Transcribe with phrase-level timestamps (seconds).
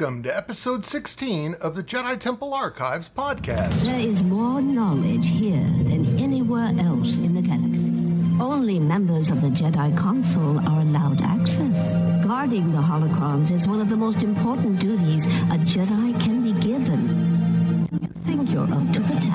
[0.00, 3.82] Welcome to episode 16 of the Jedi Temple Archives podcast.
[3.82, 7.92] There is more knowledge here than anywhere else in the galaxy.
[8.40, 11.98] Only members of the Jedi Council are allowed access.
[12.24, 17.88] Guarding the holocrons is one of the most important duties a Jedi can be given.
[17.92, 19.29] You think you're up to the task?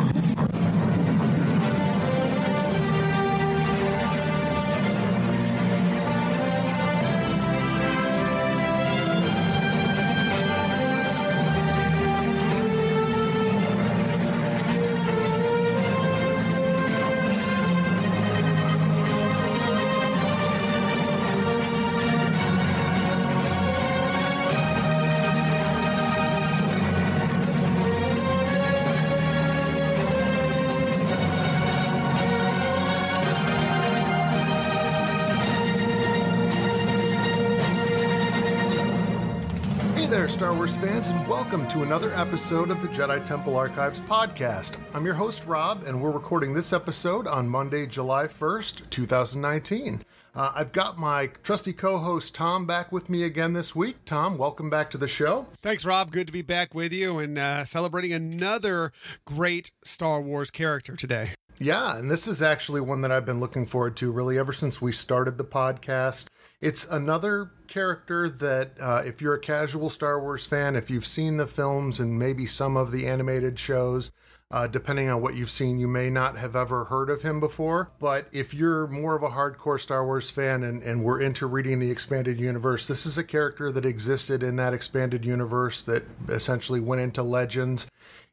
[41.55, 44.75] Welcome to another episode of the Jedi Temple Archives podcast.
[44.94, 50.03] I'm your host, Rob, and we're recording this episode on Monday, July 1st, 2019.
[50.36, 54.03] Uh, I've got my trusty co host, Tom, back with me again this week.
[54.03, 55.47] Tom, welcome back to the show.
[55.62, 56.12] Thanks, Rob.
[56.12, 58.92] Good to be back with you and uh, celebrating another
[59.23, 61.30] great Star Wars character today.
[61.58, 64.81] Yeah, and this is actually one that I've been looking forward to really ever since
[64.81, 66.25] we started the podcast.
[66.61, 71.38] It's another character that, uh, if you're a casual Star Wars fan, if you've seen
[71.38, 74.12] the films and maybe some of the animated shows,
[74.52, 77.92] uh, depending on what you've seen, you may not have ever heard of him before.
[78.00, 81.80] But if you're more of a hardcore Star Wars fan and, and we're into reading
[81.80, 86.80] the expanded universe, this is a character that existed in that expanded universe that essentially
[86.80, 87.88] went into Legends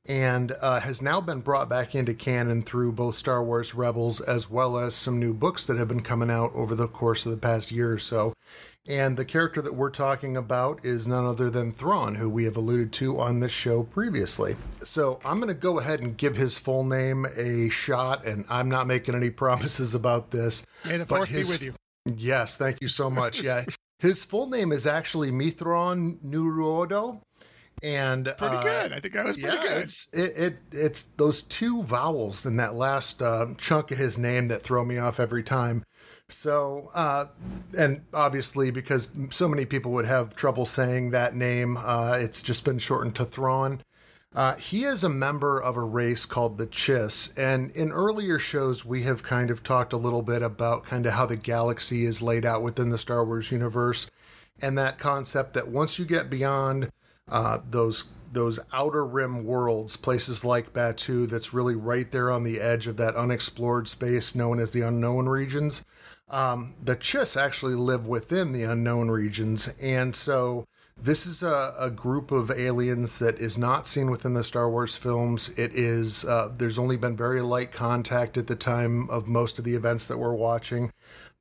[0.06, 4.50] and uh, has now been brought back into canon through both Star Wars Rebels as
[4.50, 7.38] well as some new books that have been coming out over the course of the
[7.38, 8.34] past year or so.
[8.84, 12.56] And the character that we're talking about is none other than Thrawn, who we have
[12.56, 14.56] alluded to on this show previously.
[14.82, 18.68] So I'm going to go ahead and give his full name a shot, and I'm
[18.68, 20.66] not making any promises about this.
[20.84, 21.74] May the force his- be with you.
[22.16, 23.40] Yes, thank you so much.
[23.44, 23.62] Yeah.
[24.00, 27.20] His full name is actually Mithron Nuruodo.
[27.82, 28.92] And Pretty uh, good.
[28.92, 29.82] I think that was pretty yeah, good.
[29.82, 34.48] It's it, it it's those two vowels in that last uh, chunk of his name
[34.48, 35.84] that throw me off every time.
[36.28, 37.26] So, uh,
[37.76, 42.64] and obviously because so many people would have trouble saying that name, uh, it's just
[42.64, 43.82] been shortened to Thrawn.
[44.34, 48.82] Uh, he is a member of a race called the Chiss, and in earlier shows
[48.82, 52.22] we have kind of talked a little bit about kind of how the galaxy is
[52.22, 54.10] laid out within the Star Wars universe,
[54.58, 56.90] and that concept that once you get beyond
[57.30, 62.60] uh, those those outer rim worlds, places like Batuu, that's really right there on the
[62.60, 65.84] edge of that unexplored space known as the unknown regions.
[66.30, 70.66] Um, the Chiss actually live within the unknown regions, and so
[70.96, 74.96] this is a, a group of aliens that is not seen within the Star Wars
[74.96, 75.50] films.
[75.50, 79.64] It is uh, there's only been very light contact at the time of most of
[79.64, 80.90] the events that we're watching.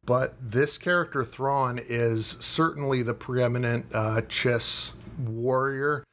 [0.03, 4.93] But this character Thrawn is certainly the preeminent uh, Chiss
[5.29, 6.03] warrior,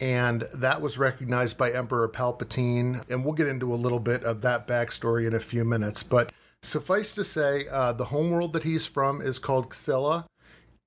[0.00, 3.08] and that was recognized by Emperor Palpatine.
[3.10, 6.02] And we'll get into a little bit of that backstory in a few minutes.
[6.02, 6.32] But
[6.62, 10.26] suffice to say, uh, the homeworld that he's from is called Csilla,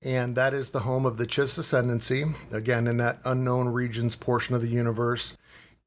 [0.02, 4.56] and that is the home of the Chiss Ascendancy, again, in that unknown regions portion
[4.56, 5.38] of the universe.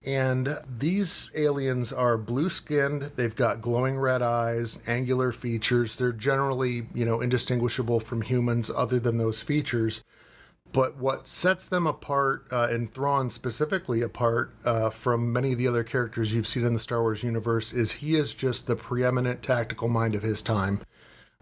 [0.02, 5.96] And these aliens are blue skinned, they've got glowing red eyes, angular features.
[5.96, 10.02] They're generally, you know, indistinguishable from humans other than those features.
[10.72, 15.66] But what sets them apart, uh, and Thrawn specifically apart uh, from many of the
[15.66, 19.42] other characters you've seen in the Star Wars universe, is he is just the preeminent
[19.42, 20.82] tactical mind of his time.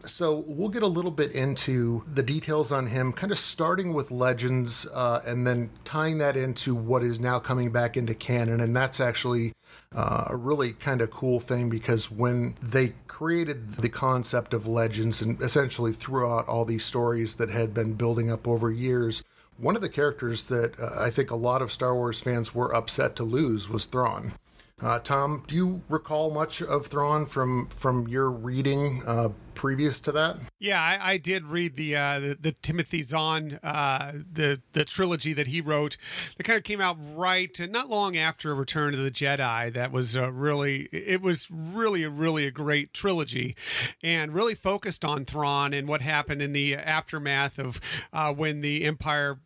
[0.04, 4.12] So we'll get a little bit into the details on him, kind of starting with
[4.12, 8.60] Legends uh, and then tying that into what is now coming back into canon.
[8.60, 9.54] And that's actually
[9.94, 15.22] uh, a really kind of cool thing because when they created the concept of Legends
[15.22, 19.22] and essentially threw out all these stories that had been building up over years,
[19.56, 22.74] one of the characters that uh, I think a lot of Star Wars fans were
[22.74, 24.32] upset to lose was Thrawn.
[24.80, 30.12] Uh, Tom, do you recall much of Thrawn from from your reading uh, previous to
[30.12, 30.36] that?
[30.60, 35.32] Yeah, I, I did read the, uh, the the Timothy Zahn uh, the the trilogy
[35.32, 35.96] that he wrote.
[36.36, 39.72] That kind of came out right not long after Return of the Jedi.
[39.72, 43.56] That was uh, really it was really really a great trilogy,
[44.00, 47.80] and really focused on Thrawn and what happened in the aftermath of
[48.12, 49.38] uh, when the Empire.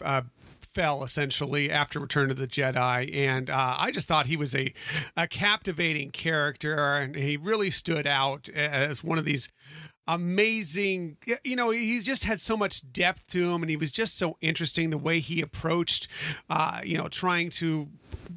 [0.73, 4.73] Fell essentially after Return of the Jedi, and uh, I just thought he was a
[5.17, 9.51] a captivating character, and he really stood out as one of these
[10.09, 14.19] amazing you know he's just had so much depth to him and he was just
[14.19, 16.09] so interesting the way he approached
[16.51, 17.89] uh you know trying to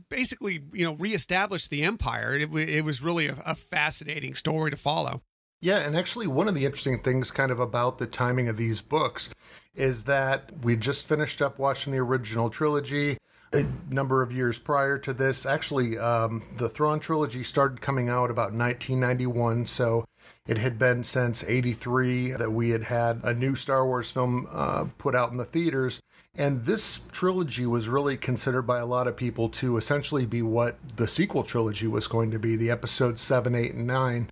[0.10, 2.36] basically you know reestablish the empire.
[2.36, 5.22] It, it was really a, a fascinating story to follow.
[5.62, 8.82] Yeah, and actually, one of the interesting things kind of about the timing of these
[8.82, 9.34] books
[9.76, 13.18] is that we just finished up watching the original trilogy
[13.54, 15.46] a number of years prior to this.
[15.46, 20.06] Actually, um, the Thrawn trilogy started coming out about 1991, so
[20.48, 24.86] it had been since 83 that we had had a new Star Wars film uh,
[24.98, 26.02] put out in the theaters.
[26.38, 30.78] And this trilogy was really considered by a lot of people to essentially be what
[30.98, 34.30] the sequel trilogy was going to be the episodes 7, 8, and 9.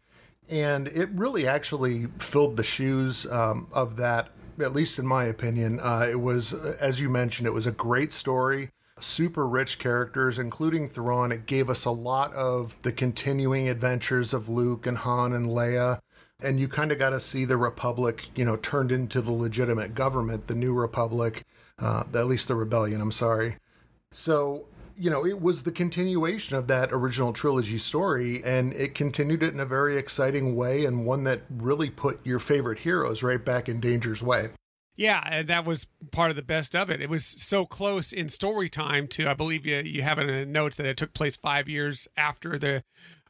[0.49, 4.29] And it really actually filled the shoes um, of that,
[4.59, 5.79] at least in my opinion.
[5.79, 8.69] Uh, it was, as you mentioned, it was a great story
[8.99, 11.31] super rich characters, including Thrawn.
[11.31, 15.99] It gave us a lot of the continuing adventures of Luke and Han and Leia.
[16.41, 19.95] And you kind of got to see the Republic, you know, turned into the legitimate
[19.95, 21.43] government, the new Republic,
[21.79, 23.57] uh, at least the rebellion, I'm sorry.
[24.11, 24.65] So,
[24.97, 29.53] you know, it was the continuation of that original trilogy story, and it continued it
[29.53, 33.67] in a very exciting way and one that really put your favorite heroes right back
[33.67, 34.49] in danger's way.
[34.95, 37.01] Yeah, and that was part of the best of it.
[37.01, 40.45] It was so close in story time to, I believe you you have in the
[40.45, 42.83] notes that it took place five years after the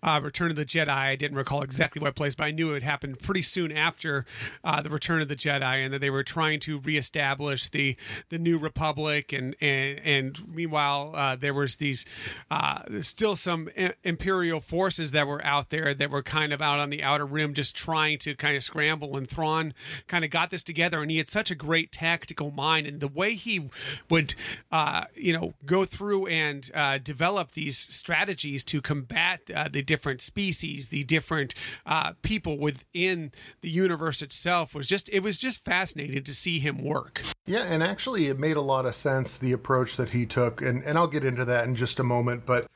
[0.03, 0.89] uh, Return of the Jedi.
[0.89, 4.25] I didn't recall exactly what place, but I knew it happened pretty soon after
[4.63, 7.95] uh, the Return of the Jedi, and that they were trying to reestablish the
[8.29, 12.05] the New Republic, and and and meanwhile uh, there was these
[12.51, 13.69] uh, still some
[14.03, 17.53] Imperial forces that were out there that were kind of out on the outer rim,
[17.53, 19.15] just trying to kind of scramble.
[19.15, 19.73] And Thrawn
[20.07, 23.07] kind of got this together, and he had such a great tactical mind, and the
[23.07, 23.69] way he
[24.09, 24.35] would,
[24.71, 30.87] uh, you know, go through and uh, develop these strategies to combat the different species,
[30.87, 31.53] the different
[31.85, 33.31] uh, people within
[33.61, 37.21] the universe itself was just it was just fascinating to see him work.
[37.45, 40.83] Yeah, and actually it made a lot of sense the approach that he took, and
[40.83, 42.67] and I'll get into that in just a moment, but.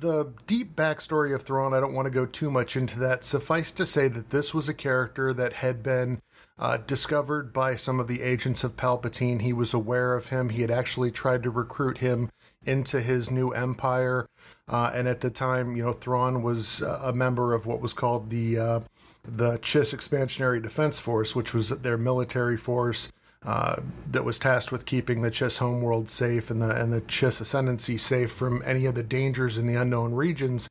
[0.00, 3.22] The deep backstory of Thrawn, I don't want to go too much into that.
[3.22, 6.22] Suffice to say that this was a character that had been
[6.58, 9.42] uh, discovered by some of the agents of Palpatine.
[9.42, 10.48] He was aware of him.
[10.48, 12.30] He had actually tried to recruit him
[12.64, 14.26] into his new empire.
[14.68, 18.30] Uh, and at the time, you know, Thrawn was a member of what was called
[18.30, 18.80] the uh,
[19.26, 23.10] the Chiss Expansionary Defense Force, which was their military force
[23.44, 23.76] uh,
[24.08, 27.98] that was tasked with keeping the Chiss homeworld safe and the and the Chiss ascendancy
[27.98, 30.68] safe from any of the dangers in the unknown regions.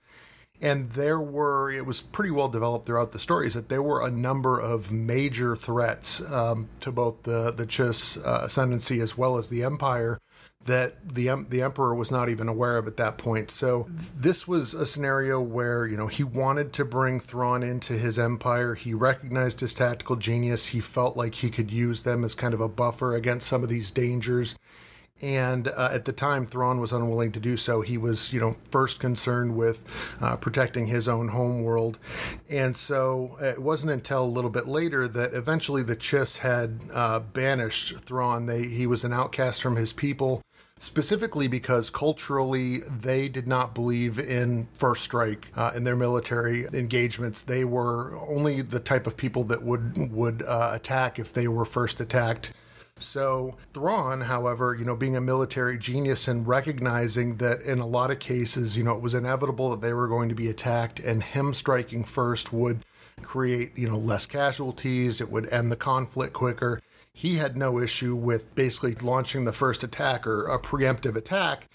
[0.61, 4.09] And there were, it was pretty well developed throughout the stories that there were a
[4.09, 9.49] number of major threats um, to both the the Chiss uh, ascendancy as well as
[9.49, 10.19] the Empire
[10.65, 13.51] that the the emperor was not even aware of at that point.
[13.51, 18.17] So this was a scenario where you know he wanted to bring Thrawn into his
[18.17, 18.75] empire.
[18.75, 20.67] He recognized his tactical genius.
[20.67, 23.69] He felt like he could use them as kind of a buffer against some of
[23.69, 24.55] these dangers.
[25.21, 27.79] And uh, at the time, Thrawn was unwilling to do so.
[27.79, 29.81] He was, you know, first concerned with
[30.19, 31.97] uh, protecting his own homeworld.
[32.49, 37.19] And so it wasn't until a little bit later that eventually the Chiss had uh,
[37.19, 38.47] banished Thrawn.
[38.47, 40.41] They, he was an outcast from his people
[40.83, 47.41] specifically because culturally they did not believe in first strike uh, in their military engagements.
[47.41, 51.63] They were only the type of people that would would uh, attack if they were
[51.63, 52.51] first attacked.
[52.99, 58.11] So Thrawn, however, you know, being a military genius and recognizing that in a lot
[58.11, 61.23] of cases, you know, it was inevitable that they were going to be attacked, and
[61.23, 62.83] him striking first would
[63.21, 65.21] create, you know, less casualties.
[65.21, 66.81] It would end the conflict quicker
[67.13, 71.69] he had no issue with basically launching the first attack or a preemptive attack.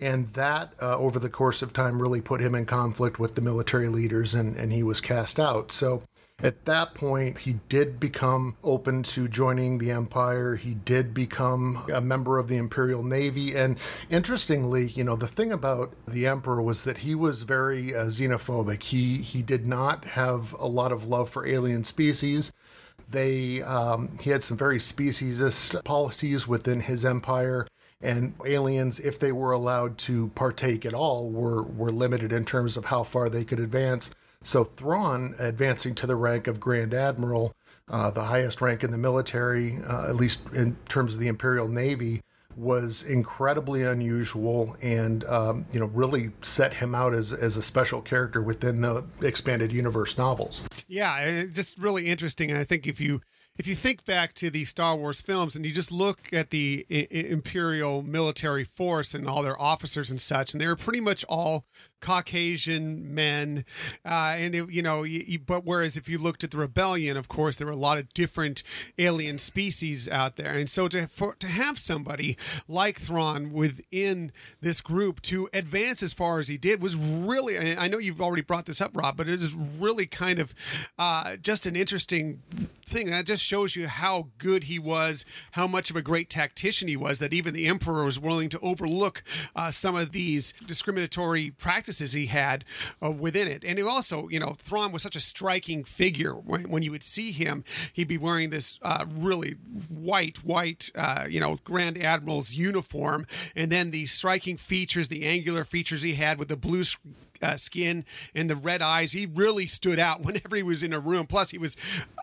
[0.00, 3.40] And that, uh, over the course of time, really put him in conflict with the
[3.40, 5.70] military leaders, and, and he was cast out.
[5.70, 6.02] So
[6.42, 10.56] at that point, he did become open to joining the Empire.
[10.56, 13.54] He did become a member of the Imperial Navy.
[13.54, 13.78] And
[14.10, 18.82] interestingly, you know, the thing about the Emperor was that he was very uh, xenophobic.
[18.82, 22.52] He, he did not have a lot of love for alien species.
[23.12, 27.66] They um, he had some very speciesist policies within his empire,
[28.00, 32.76] and aliens, if they were allowed to partake at all, were were limited in terms
[32.76, 34.10] of how far they could advance.
[34.42, 37.54] So Thrawn, advancing to the rank of Grand Admiral,
[37.88, 41.68] uh, the highest rank in the military, uh, at least in terms of the Imperial
[41.68, 42.22] Navy,
[42.56, 48.00] was incredibly unusual and um, you know really set him out as, as a special
[48.00, 50.62] character within the expanded universe novels.
[50.88, 53.20] Yeah just really interesting and i think if you
[53.58, 56.86] if you think back to the Star Wars films and you just look at the
[56.90, 61.24] I- Imperial military force and all their officers and such, and they were pretty much
[61.28, 61.66] all
[62.02, 63.64] Caucasian men,
[64.04, 67.28] uh, and it, you know, you, but whereas if you looked at the rebellion, of
[67.28, 68.62] course, there were a lot of different
[68.98, 72.36] alien species out there, and so to for, to have somebody
[72.68, 77.56] like Thrawn within this group to advance as far as he did was really.
[77.76, 80.54] I know you've already brought this up, Rob, but it is really kind of
[80.98, 82.42] uh, just an interesting
[82.84, 83.10] thing.
[83.10, 86.96] That just shows you how good he was, how much of a great tactician he
[86.96, 87.20] was.
[87.20, 89.22] That even the Emperor was willing to overlook
[89.54, 92.64] uh, some of these discriminatory practices he had
[93.02, 93.64] uh, within it.
[93.64, 96.34] And it also, you know, Thrawn was such a striking figure.
[96.34, 99.52] When, when you would see him, he'd be wearing this uh, really
[99.88, 105.64] white, white, uh, you know, Grand Admiral's uniform, and then the striking features, the angular
[105.64, 106.82] features he had with the blue
[107.42, 109.12] uh, skin and the red eyes.
[109.12, 111.26] He really stood out whenever he was in a room.
[111.26, 111.76] Plus, he was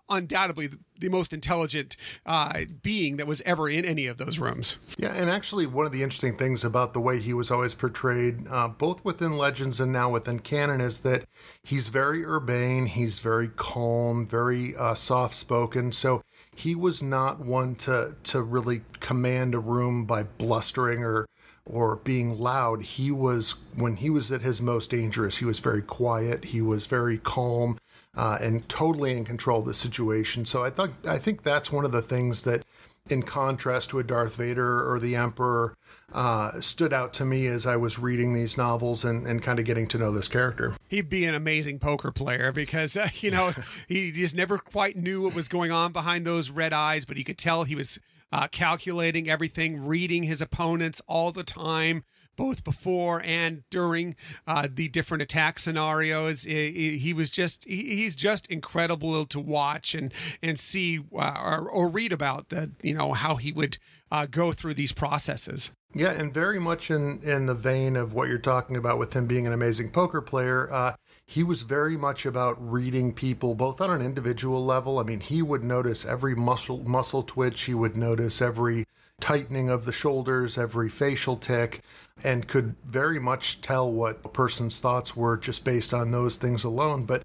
[0.09, 1.95] undoubtedly the most intelligent
[2.25, 4.77] uh, being that was ever in any of those rooms.
[4.97, 8.47] Yeah, and actually, one of the interesting things about the way he was always portrayed,
[8.49, 11.25] uh, both within Legends and now within canon, is that
[11.63, 15.91] he's very urbane, he's very calm, very uh, soft spoken.
[15.91, 16.21] So
[16.55, 21.25] he was not one to to really command a room by blustering or
[21.65, 22.83] or being loud.
[22.83, 26.87] He was, when he was at his most dangerous, he was very quiet, he was
[26.87, 27.77] very calm.
[28.15, 30.43] Uh, and totally in control of the situation.
[30.43, 32.65] So I thought I think that's one of the things that,
[33.07, 35.77] in contrast to a Darth Vader or the Emperor,
[36.11, 39.65] uh, stood out to me as I was reading these novels and, and kind of
[39.65, 40.75] getting to know this character.
[40.89, 43.53] He'd be an amazing poker player because uh, you know
[43.87, 47.23] he just never quite knew what was going on behind those red eyes, but he
[47.23, 47.99] could tell he was
[48.31, 52.03] uh, calculating everything, reading his opponents all the time,
[52.35, 54.15] both before and during
[54.47, 56.43] uh, the different attack scenarios.
[56.43, 62.13] He, was just he's just incredible to watch and and see uh, or, or, read
[62.13, 63.77] about the you know how he would
[64.11, 65.73] uh, go through these processes.
[65.93, 69.25] Yeah, and very much in in the vein of what you're talking about with him
[69.25, 70.71] being an amazing poker player.
[70.71, 70.93] Uh,
[71.29, 74.97] he was very much about reading people both on an individual level.
[74.97, 78.87] I mean, he would notice every muscle muscle twitch, he would notice every
[79.19, 81.83] tightening of the shoulders, every facial tick,
[82.23, 86.63] and could very much tell what a person's thoughts were just based on those things
[86.63, 87.05] alone.
[87.05, 87.21] But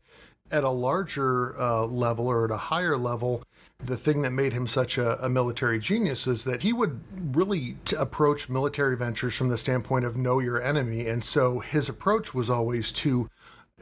[0.51, 3.43] at a larger uh, level or at a higher level,
[3.83, 7.01] the thing that made him such a, a military genius is that he would
[7.35, 11.07] really t- approach military ventures from the standpoint of know your enemy.
[11.09, 13.31] And so his approach was always to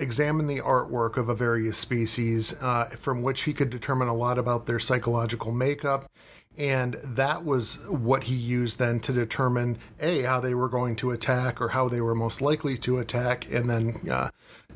[0.02, 4.38] examine the artwork of a various species uh, from which he could determine a lot
[4.38, 6.11] about their psychological makeup.
[6.58, 11.11] And that was what he used then to determine A, how they were going to
[11.11, 14.28] attack or how they were most likely to attack, and then uh,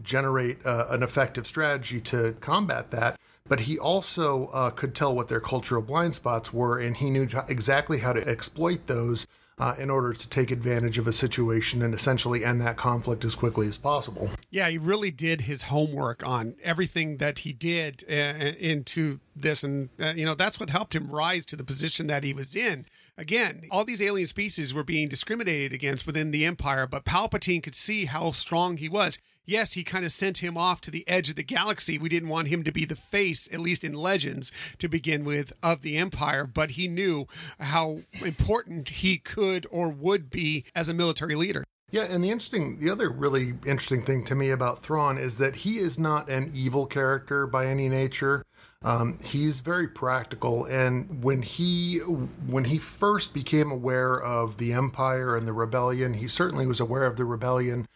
[0.03, 3.21] generate uh, an effective strategy to combat that.
[3.47, 7.29] But he also uh, could tell what their cultural blind spots were, and he knew
[7.47, 9.27] exactly how to exploit those
[9.59, 13.35] uh, in order to take advantage of a situation and essentially end that conflict as
[13.35, 14.31] quickly as possible.
[14.51, 19.89] Yeah, he really did his homework on everything that he did uh, into this, and
[20.01, 22.87] uh, you know that's what helped him rise to the position that he was in.
[23.17, 27.75] Again, all these alien species were being discriminated against within the Empire, but Palpatine could
[27.75, 31.31] see how strong he was yes, he kind of sent him off to the edge
[31.31, 31.97] of the galaxy.
[31.97, 35.53] We didn't want him to be the face, at least in Legends, to begin with,
[35.63, 37.27] of the Empire, but he knew
[37.61, 41.65] how important he could or would be as a military leader.
[41.93, 45.57] Yeah, and the interesting, the other really interesting thing to me about Thrawn is that
[45.57, 48.45] he is not an evil character by any nature.
[48.83, 55.37] Um, he's very practical, and when he when he first became aware of the Empire
[55.37, 57.87] and the rebellion, he certainly was aware of the rebellion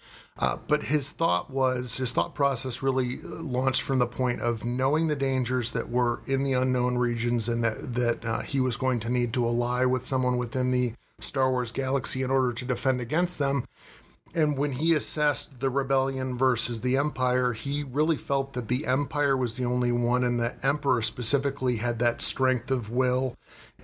[0.40, 4.64] uh, but his thought was, his thought process really uh, launched from the point of
[4.64, 8.78] knowing the dangers that were in the unknown regions and that, that uh, he was
[8.78, 12.64] going to need to ally with someone within the Star Wars galaxy in order to
[12.64, 13.66] defend against them.
[14.34, 19.36] And when he assessed the rebellion versus the Empire, he really felt that the Empire
[19.36, 23.36] was the only one, and the Emperor specifically had that strength of will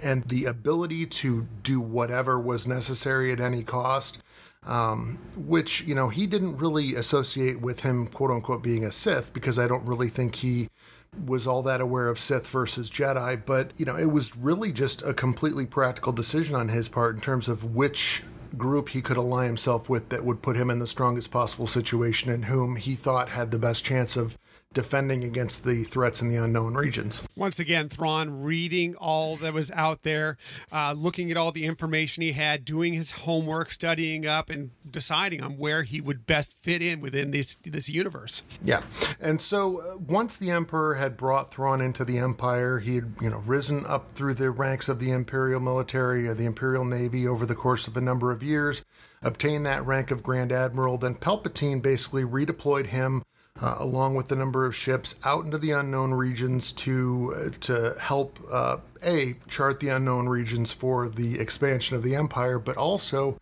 [0.03, 4.23] and the ability to do whatever was necessary at any cost
[4.66, 9.32] um, which you know he didn't really associate with him quote unquote being a Sith
[9.32, 10.68] because I don't really think he
[11.25, 15.02] was all that aware of Sith versus Jedi, but you know it was really just
[15.02, 18.23] a completely practical decision on his part in terms of which
[18.56, 22.30] group he could ally himself with that would put him in the strongest possible situation
[22.30, 24.38] and whom he thought had the best chance of
[24.76, 27.26] defending against the threats in the unknown regions.
[27.35, 30.37] Once again, Thrawn reading all that was out there,
[30.71, 35.42] uh, looking at all the information he had, doing his homework, studying up, and deciding
[35.42, 38.42] on where he would best fit in within this this universe.
[38.62, 38.83] Yeah,
[39.18, 43.30] and so uh, once the Emperor had brought Thrawn into the Empire, he had you
[43.30, 47.47] know risen up through the ranks of the Imperial military or the Imperial Navy over
[47.47, 48.85] the course of a number of years,
[49.23, 50.99] obtained that rank of Grand Admiral.
[50.99, 53.23] Then Palpatine basically redeployed him
[53.61, 57.97] uh, along with the number of ships out into the unknown regions to uh, to
[58.01, 63.39] help uh, a chart the unknown regions for the expansion of the empire, but also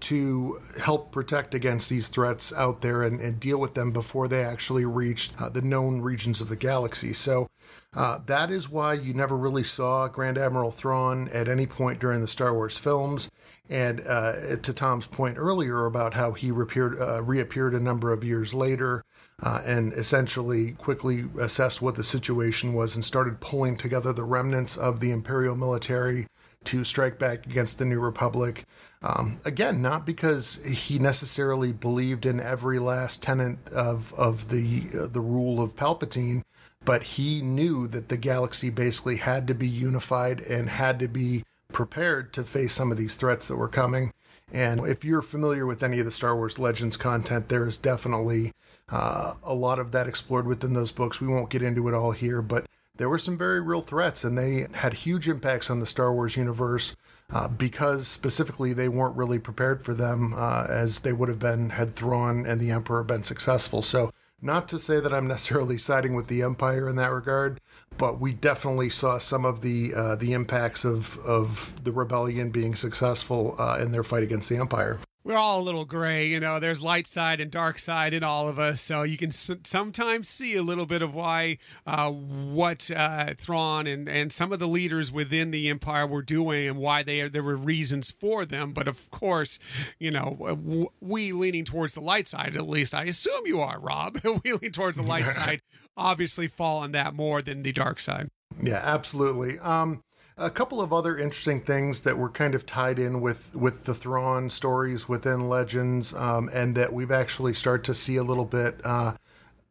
[0.00, 4.44] to help protect against these threats out there and, and deal with them before they
[4.44, 7.12] actually reached uh, the known regions of the galaxy.
[7.12, 7.48] So.
[7.94, 12.20] Uh, that is why you never really saw Grand Admiral Thrawn at any point during
[12.20, 13.30] the Star Wars films.
[13.70, 18.22] And uh, to Tom's point earlier about how he reappeared, uh, reappeared a number of
[18.22, 19.04] years later
[19.42, 24.76] uh, and essentially quickly assessed what the situation was and started pulling together the remnants
[24.76, 26.26] of the Imperial military
[26.64, 28.64] to strike back against the New Republic.
[29.00, 35.06] Um, again, not because he necessarily believed in every last tenet of of the uh,
[35.06, 36.42] the rule of Palpatine,
[36.84, 41.44] but he knew that the galaxy basically had to be unified and had to be
[41.72, 44.12] prepared to face some of these threats that were coming.
[44.52, 48.52] And if you're familiar with any of the Star Wars Legends content, there is definitely
[48.90, 51.20] uh, a lot of that explored within those books.
[51.20, 52.66] We won't get into it all here, but
[52.96, 56.36] there were some very real threats, and they had huge impacts on the Star Wars
[56.36, 56.96] universe
[57.30, 61.70] uh, because specifically they weren't really prepared for them uh, as they would have been
[61.70, 63.82] had Thrawn and the Emperor been successful.
[63.82, 67.60] So, not to say that I'm necessarily siding with the Empire in that regard,
[67.96, 72.74] but we definitely saw some of the uh, the impacts of of the rebellion being
[72.74, 76.58] successful uh, in their fight against the Empire we're all a little gray, you know.
[76.58, 80.26] There's light side and dark side in all of us, so you can s- sometimes
[80.26, 84.66] see a little bit of why uh, what uh, Thrawn and and some of the
[84.66, 88.72] leaders within the Empire were doing and why they there were reasons for them.
[88.72, 89.58] But of course,
[89.98, 94.18] you know, we leaning towards the light side, at least I assume you are, Rob.
[94.44, 95.60] we lean towards the light side,
[95.94, 98.30] obviously fall on that more than the dark side.
[98.62, 99.58] Yeah, absolutely.
[99.58, 100.02] Um,
[100.38, 103.94] a couple of other interesting things that were kind of tied in with with the
[103.94, 108.80] Thrawn stories within Legends, um, and that we've actually started to see a little bit
[108.84, 109.14] uh,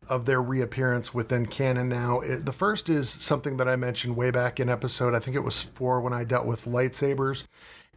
[0.10, 2.20] of their reappearance within canon now.
[2.20, 5.42] It, the first is something that I mentioned way back in episode, I think it
[5.42, 7.46] was four when I dealt with lightsabers.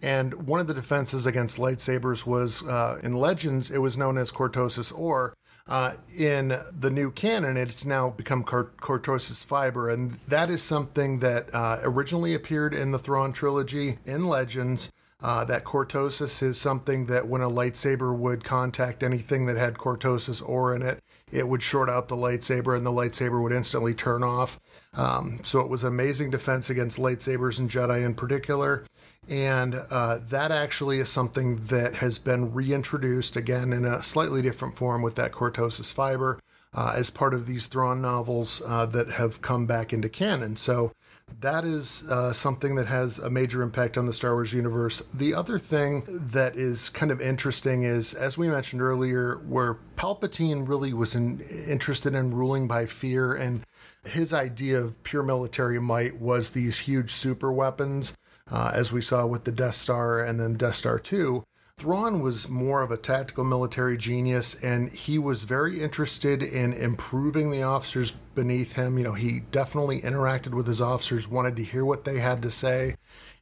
[0.03, 4.33] And one of the defenses against lightsabers was uh, in Legends, it was known as
[4.33, 5.35] cortosis ore.
[5.71, 11.55] Uh, in the new canon, it's now become cortosis fiber, and that is something that
[11.55, 14.91] uh, originally appeared in the Thrawn trilogy in Legends.
[15.23, 20.43] Uh, that cortosis is something that when a lightsaber would contact anything that had cortosis
[20.47, 20.99] ore in it,
[21.31, 24.59] it would short out the lightsaber and the lightsaber would instantly turn off.
[24.95, 28.85] Um, so it was amazing defense against lightsabers and Jedi in particular.
[29.31, 34.77] And uh, that actually is something that has been reintroduced again in a slightly different
[34.77, 36.41] form with that cortosis fiber
[36.75, 40.57] uh, as part of these Thrawn novels uh, that have come back into canon.
[40.57, 40.91] So
[41.41, 45.01] that is uh, something that has a major impact on the Star Wars universe.
[45.15, 50.69] The other thing that is kind of interesting is, as we mentioned earlier, where Palpatine
[50.69, 53.65] really was in, interested in ruling by fear, and
[54.05, 58.17] his idea of pure military might was these huge super weapons
[58.51, 61.45] uh, as we saw with the Death Star and then Death Star 2.
[61.77, 67.51] Thrawn was more of a tactical military genius, and he was very interested in improving
[67.51, 68.99] the officers beneath him.
[68.99, 72.51] You know, he definitely interacted with his officers, wanted to hear what they had to
[72.51, 72.97] say,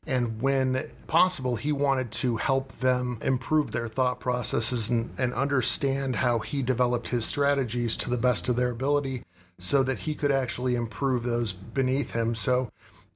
[0.08, 6.16] and when possible, he wanted to help them improve their thought processes and, and understand
[6.16, 9.24] how he developed his strategies to the best of their ability
[9.58, 12.34] so that he could actually improve those beneath him.
[12.34, 12.70] So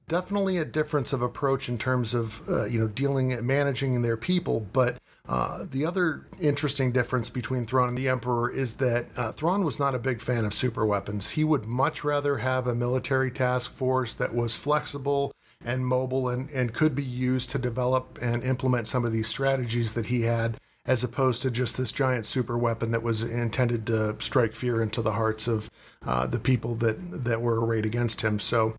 [0.07, 4.17] definitely a difference of approach in terms of uh, you know dealing and managing their
[4.17, 9.31] people but uh, the other interesting difference between Thrawn and the Emperor is that uh,
[9.31, 11.31] Thrawn was not a big fan of super weapons.
[11.31, 15.31] He would much rather have a military task force that was flexible
[15.63, 19.93] and mobile and, and could be used to develop and implement some of these strategies
[19.93, 24.17] that he had, as opposed to just this giant super weapon that was intended to
[24.19, 25.69] strike fear into the hearts of
[26.05, 28.39] uh, the people that, that were arrayed against him.
[28.39, 28.75] So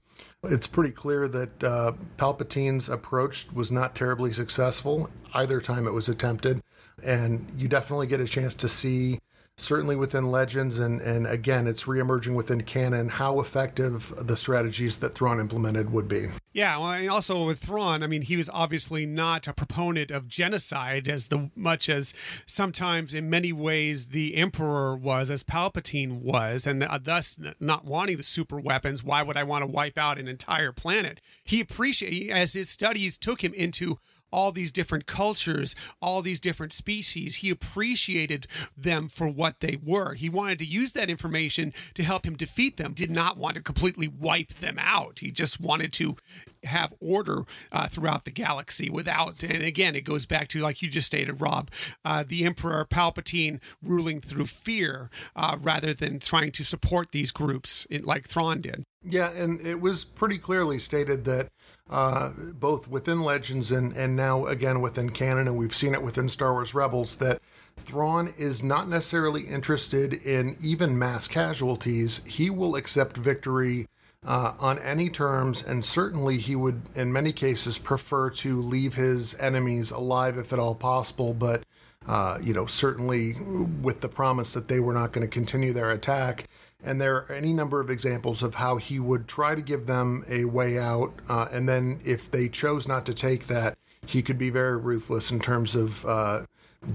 [0.46, 6.08] it's pretty clear that uh, Palpatine's approach was not terribly successful either time it was
[6.08, 6.62] attempted.
[7.02, 9.18] And you definitely get a chance to see
[9.56, 15.14] certainly within Legends, and, and again, it's reemerging within canon, how effective the strategies that
[15.14, 16.28] Thrawn implemented would be.
[16.52, 20.28] Yeah, well, and also with Thrawn, I mean, he was obviously not a proponent of
[20.28, 22.14] genocide as the much as
[22.46, 28.16] sometimes, in many ways, the Emperor was, as Palpatine was, and uh, thus not wanting
[28.16, 29.04] the super weapons.
[29.04, 31.20] Why would I want to wipe out an entire planet?
[31.44, 33.98] He appreciated as his studies took him into
[34.30, 37.36] all these different cultures, all these different species.
[37.36, 40.14] He appreciated them for what they were.
[40.14, 43.62] He wanted to use that information to help him defeat them, did not want to
[43.62, 45.20] completely wipe them out.
[45.20, 46.16] He just wanted to
[46.64, 50.88] have order uh, throughout the galaxy without, and again, it goes back to, like you
[50.88, 51.70] just stated, Rob,
[52.04, 57.86] uh, the Emperor Palpatine ruling through fear uh, rather than trying to support these groups
[57.86, 58.84] in, like Thrawn did.
[59.06, 61.48] Yeah, and it was pretty clearly stated that
[61.90, 66.28] uh, both within Legends and, and now again within canon, and we've seen it within
[66.28, 67.42] Star Wars Rebels, that
[67.76, 72.24] Thrawn is not necessarily interested in even mass casualties.
[72.24, 73.86] He will accept victory
[74.26, 79.34] uh, on any terms, and certainly he would, in many cases, prefer to leave his
[79.34, 81.34] enemies alive if at all possible.
[81.34, 81.64] But
[82.06, 83.34] uh, you know, certainly
[83.82, 86.48] with the promise that they were not going to continue their attack.
[86.84, 90.24] And there are any number of examples of how he would try to give them
[90.28, 91.14] a way out.
[91.28, 95.30] Uh, and then if they chose not to take that, he could be very ruthless
[95.30, 96.42] in terms of uh,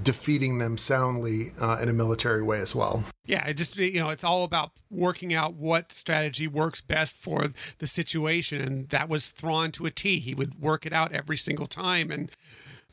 [0.04, 3.04] defeating them soundly uh, in a military way as well.
[3.26, 7.50] Yeah, it just you know, it's all about working out what strategy works best for
[7.80, 10.20] the situation, and that was Thrawn to a T.
[10.20, 12.32] He would work it out every single time, and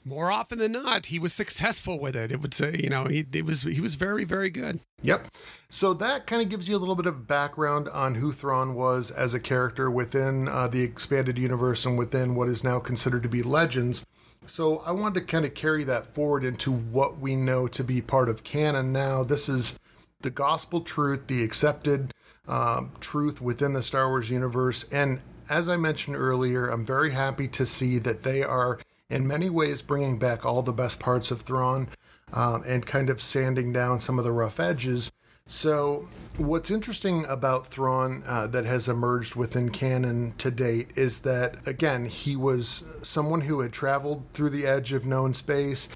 [0.07, 2.31] more often than not, he was successful with it.
[2.31, 4.79] It would say, you know, he was he was very very good.
[5.03, 5.29] Yep.
[5.69, 9.11] So that kind of gives you a little bit of background on who Thrawn was
[9.11, 13.29] as a character within uh, the expanded universe and within what is now considered to
[13.29, 14.07] be Legends.
[14.47, 18.01] So I wanted to kind of carry that forward into what we know to be
[18.01, 19.25] part of canon now.
[19.25, 19.77] This is
[20.21, 22.15] the gospel truth, the accepted
[22.47, 27.49] um, truth within the Star Wars universe, and as I mentioned earlier, I'm very happy
[27.49, 31.43] to see that they are in many ways bringing back all the best parts of
[31.43, 31.89] Thrawn
[32.33, 35.13] um, and kind of sanding down some of the rough edges.
[35.49, 41.65] So, what's interesting about Thrawn uh, that has emerged within canon to date is that,
[41.69, 45.89] again, he was someone who had traveled through the edge of known space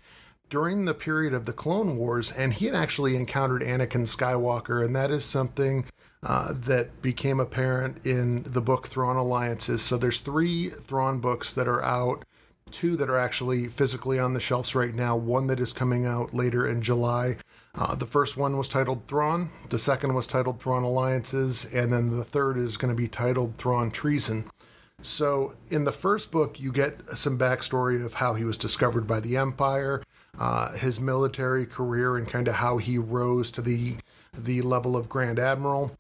[0.51, 4.95] during the period of the Clone Wars, and he had actually encountered Anakin Skywalker, and
[4.95, 5.85] that is something
[6.23, 9.83] uh, that became apparent in the book Thrawn Alliances.
[9.83, 12.25] So, there's three Thrawn books that are out
[12.73, 16.35] two that are actually physically on the shelves right now, one that is coming out
[16.35, 17.37] later in July.
[17.75, 22.11] Uh, the first one was titled Thrawn, the second was titled Thrawn Alliances, and then
[22.11, 24.51] the third is going to be titled Thrawn Treason.
[25.03, 29.21] So, in the first book, you get some backstory of how he was discovered by
[29.21, 30.03] the Empire,
[30.39, 33.97] uh, his military career, and kind of how he rose to the
[34.37, 35.97] the level of Grand Admiral.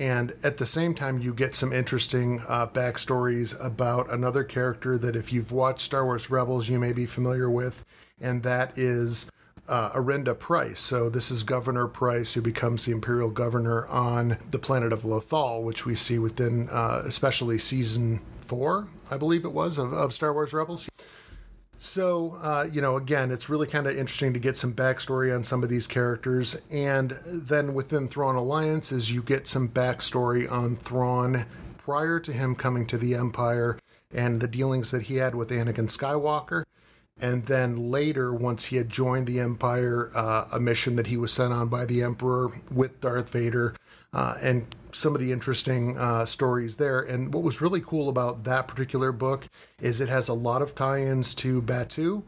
[0.00, 5.14] And at the same time, you get some interesting uh, backstories about another character that,
[5.14, 7.84] if you've watched Star Wars Rebels, you may be familiar with,
[8.18, 9.30] and that is
[9.68, 10.80] uh, Arihnda Pryce.
[10.80, 15.62] So, this is Governor Pryce, who becomes the Imperial Governor on the planet of Lothal,
[15.64, 20.32] which we see within uh, especially season four, I believe it was, of, of Star
[20.32, 20.88] Wars Rebels.
[21.82, 25.42] So, uh, you know, again, it's really kind of interesting to get some backstory on
[25.42, 26.60] some of these characters.
[26.70, 31.46] And then within Thrawn Alliances, you get some backstory on Thrawn
[31.78, 33.78] prior to him coming to the Empire
[34.12, 36.64] and the dealings that he had with Anakin Skywalker.
[37.18, 41.32] And then later, once he had joined the Empire, uh, a mission that he was
[41.32, 43.74] sent on by the Emperor with Darth Vader,
[44.12, 47.00] uh, and some of the interesting uh, stories there.
[47.00, 49.48] And what was really cool about that particular book
[49.80, 52.22] is it has a lot of tie ins to Batuu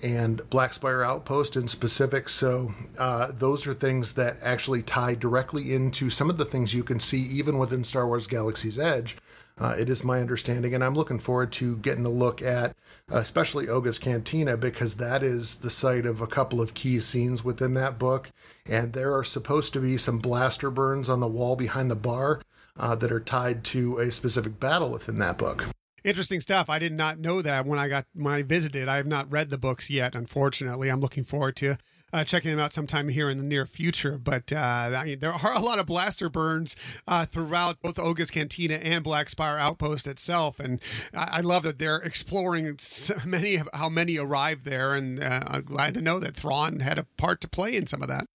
[0.00, 2.28] and Black Spire Outpost in specific.
[2.28, 6.84] So uh, those are things that actually tie directly into some of the things you
[6.84, 9.16] can see even within Star Wars Galaxy's Edge.
[9.60, 12.76] Uh, it is my understanding, and I'm looking forward to getting a look at,
[13.08, 17.74] especially Oga's Cantina, because that is the site of a couple of key scenes within
[17.74, 18.30] that book.
[18.66, 22.40] And there are supposed to be some blaster burns on the wall behind the bar
[22.76, 25.64] uh, that are tied to a specific battle within that book.
[26.04, 26.70] Interesting stuff.
[26.70, 28.88] I did not know that when I got when I visited.
[28.88, 30.14] I have not read the books yet.
[30.14, 31.76] Unfortunately, I'm looking forward to
[32.12, 34.18] uh, checking them out sometime here in the near future.
[34.18, 39.04] But uh, there are a lot of blaster burns uh, throughout both Oga's Cantina and
[39.04, 40.80] Black Spire Outpost itself, and
[41.14, 45.40] I, I love that they're exploring so many of how many arrived there, and uh,
[45.46, 48.26] I'm glad to know that Thrawn had a part to play in some of that.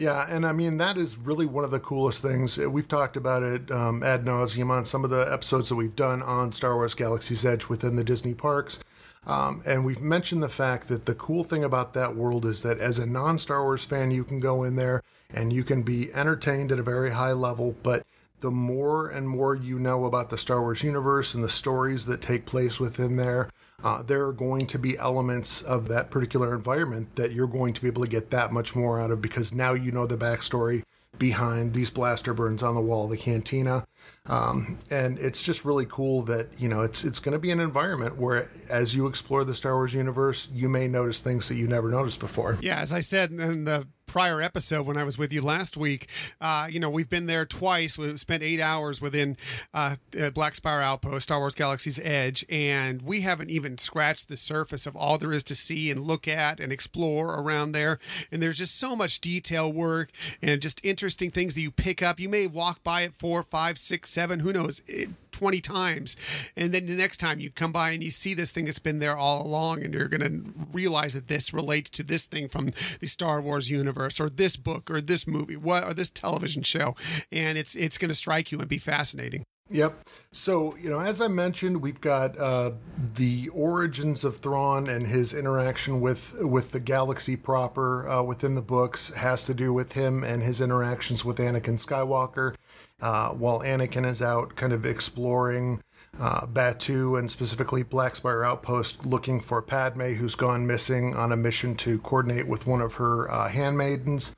[0.00, 2.56] Yeah, and I mean that is really one of the coolest things.
[2.56, 6.22] We've talked about it um, ad nauseum on some of the episodes that we've done
[6.22, 8.78] on Star Wars Galaxy's Edge within the Disney parks.
[9.26, 12.78] Um, and we've mentioned the fact that the cool thing about that world is that
[12.78, 15.02] as a non Star Wars fan, you can go in there
[15.32, 18.06] and you can be entertained at a very high level, but
[18.40, 22.22] the more and more you know about the Star Wars universe and the stories that
[22.22, 23.50] take place within there,
[23.84, 27.82] uh, there are going to be elements of that particular environment that you're going to
[27.82, 30.82] be able to get that much more out of because now you know the backstory
[31.18, 33.86] behind these blaster burns on the wall the cantina.
[34.26, 37.60] Um, and it's just really cool that you know it's it's going to be an
[37.60, 41.66] environment where, as you explore the Star Wars universe, you may notice things that you
[41.66, 42.58] never noticed before.
[42.60, 46.08] Yeah, as I said in the prior episode when I was with you last week,
[46.40, 47.96] uh, you know, we've been there twice.
[47.96, 49.36] We've spent eight hours within
[49.72, 49.94] uh,
[50.34, 54.96] Black Spire Outpost, Star Wars Galaxy's Edge, and we haven't even scratched the surface of
[54.96, 58.00] all there is to see and look at and explore around there.
[58.32, 60.10] And there's just so much detail work
[60.42, 62.18] and just interesting things that you pick up.
[62.18, 64.82] You may walk by it four, five, six, seven, who knows?
[64.88, 66.16] It, 20 times.
[66.54, 68.98] And then the next time you come by and you see this thing that's been
[68.98, 72.68] there all along, and you're going to realize that this relates to this thing from
[73.00, 76.94] the Star Wars universe, or this book, or this movie, what, or this television show.
[77.30, 79.44] And it's, it's going to strike you and be fascinating.
[79.70, 80.08] Yep.
[80.32, 82.72] So, you know, as I mentioned, we've got uh,
[83.14, 88.62] the origins of Thrawn and his interaction with with the galaxy proper uh, within the
[88.62, 92.56] books has to do with him and his interactions with Anakin Skywalker
[93.00, 95.80] uh, while Anakin is out kind of exploring
[96.20, 101.36] uh, Batuu and specifically Black Spire Outpost looking for Padme, who's gone missing on a
[101.36, 104.36] mission to coordinate with one of her uh, handmaidens.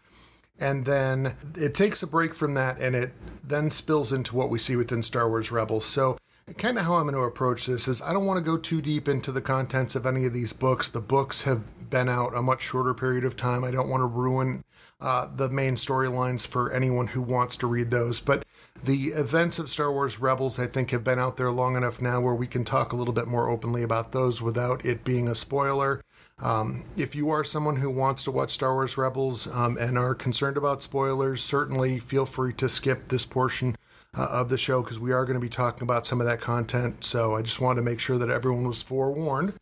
[0.61, 4.61] And then it takes a break from that and it then spills into what we
[4.61, 5.85] see within Star Wars Rebels.
[5.85, 6.19] So,
[6.57, 8.81] kind of how I'm going to approach this is I don't want to go too
[8.81, 10.89] deep into the contents of any of these books.
[10.89, 13.65] The books have been out a much shorter period of time.
[13.65, 14.63] I don't want to ruin
[15.01, 18.21] uh, the main storylines for anyone who wants to read those.
[18.21, 18.45] But
[18.83, 22.21] the events of Star Wars Rebels, I think, have been out there long enough now
[22.21, 25.35] where we can talk a little bit more openly about those without it being a
[25.35, 26.03] spoiler.
[26.41, 30.15] Um, if you are someone who wants to watch Star Wars Rebels um, and are
[30.15, 33.77] concerned about spoilers, certainly feel free to skip this portion
[34.17, 36.41] uh, of the show because we are going to be talking about some of that
[36.41, 37.05] content.
[37.05, 39.55] So I just wanted to make sure that everyone was forewarned.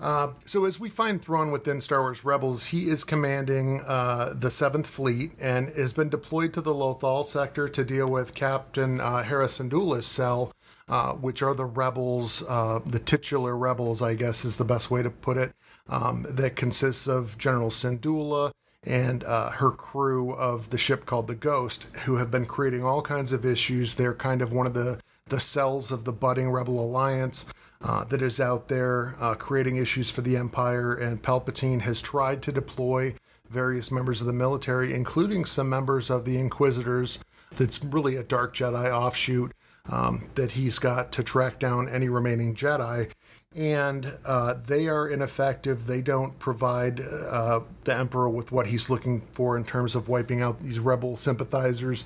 [0.00, 4.50] Uh, so as we find Thrawn within Star Wars Rebels, he is commanding uh, the
[4.50, 9.22] Seventh Fleet and has been deployed to the Lothal sector to deal with Captain uh,
[9.24, 10.52] Hera Syndulla's cell,
[10.88, 15.02] uh, which are the rebels, uh, the titular rebels, I guess is the best way
[15.02, 15.52] to put it.
[15.88, 18.52] Um, that consists of General Syndulla
[18.84, 23.02] and uh, her crew of the ship called the Ghost, who have been creating all
[23.02, 23.94] kinds of issues.
[23.94, 27.44] They're kind of one of the the cells of the budding rebel alliance
[27.80, 32.42] uh, that is out there uh, creating issues for the Empire, and Palpatine has tried
[32.42, 33.14] to deploy
[33.48, 37.18] various members of the military, including some members of the Inquisitors.
[37.56, 39.52] That's really a Dark Jedi offshoot
[39.90, 43.10] um, that he's got to track down any remaining Jedi.
[43.56, 45.86] And uh, they are ineffective.
[45.86, 50.42] They don't provide uh, the Emperor with what he's looking for in terms of wiping
[50.42, 52.04] out these rebel sympathizers.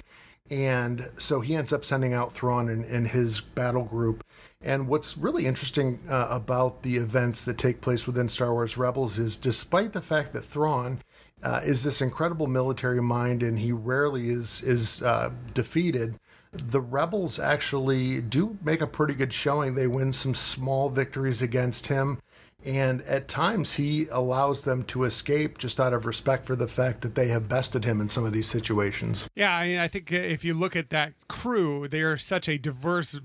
[0.50, 4.22] And so he ends up sending out Thrawn and, and his battle group
[4.62, 9.18] and what's really interesting uh, about the events that take place within Star Wars Rebels
[9.18, 11.00] is despite the fact that Thrawn
[11.42, 16.18] uh, is this incredible military mind and he rarely is is uh, defeated,
[16.52, 19.74] the rebels actually do make a pretty good showing.
[19.74, 22.20] They win some small victories against him.
[22.64, 27.02] And at times, he allows them to escape just out of respect for the fact
[27.02, 29.28] that they have bested him in some of these situations.
[29.34, 32.58] Yeah, I, mean, I think if you look at that crew, they are such a
[32.58, 33.18] diverse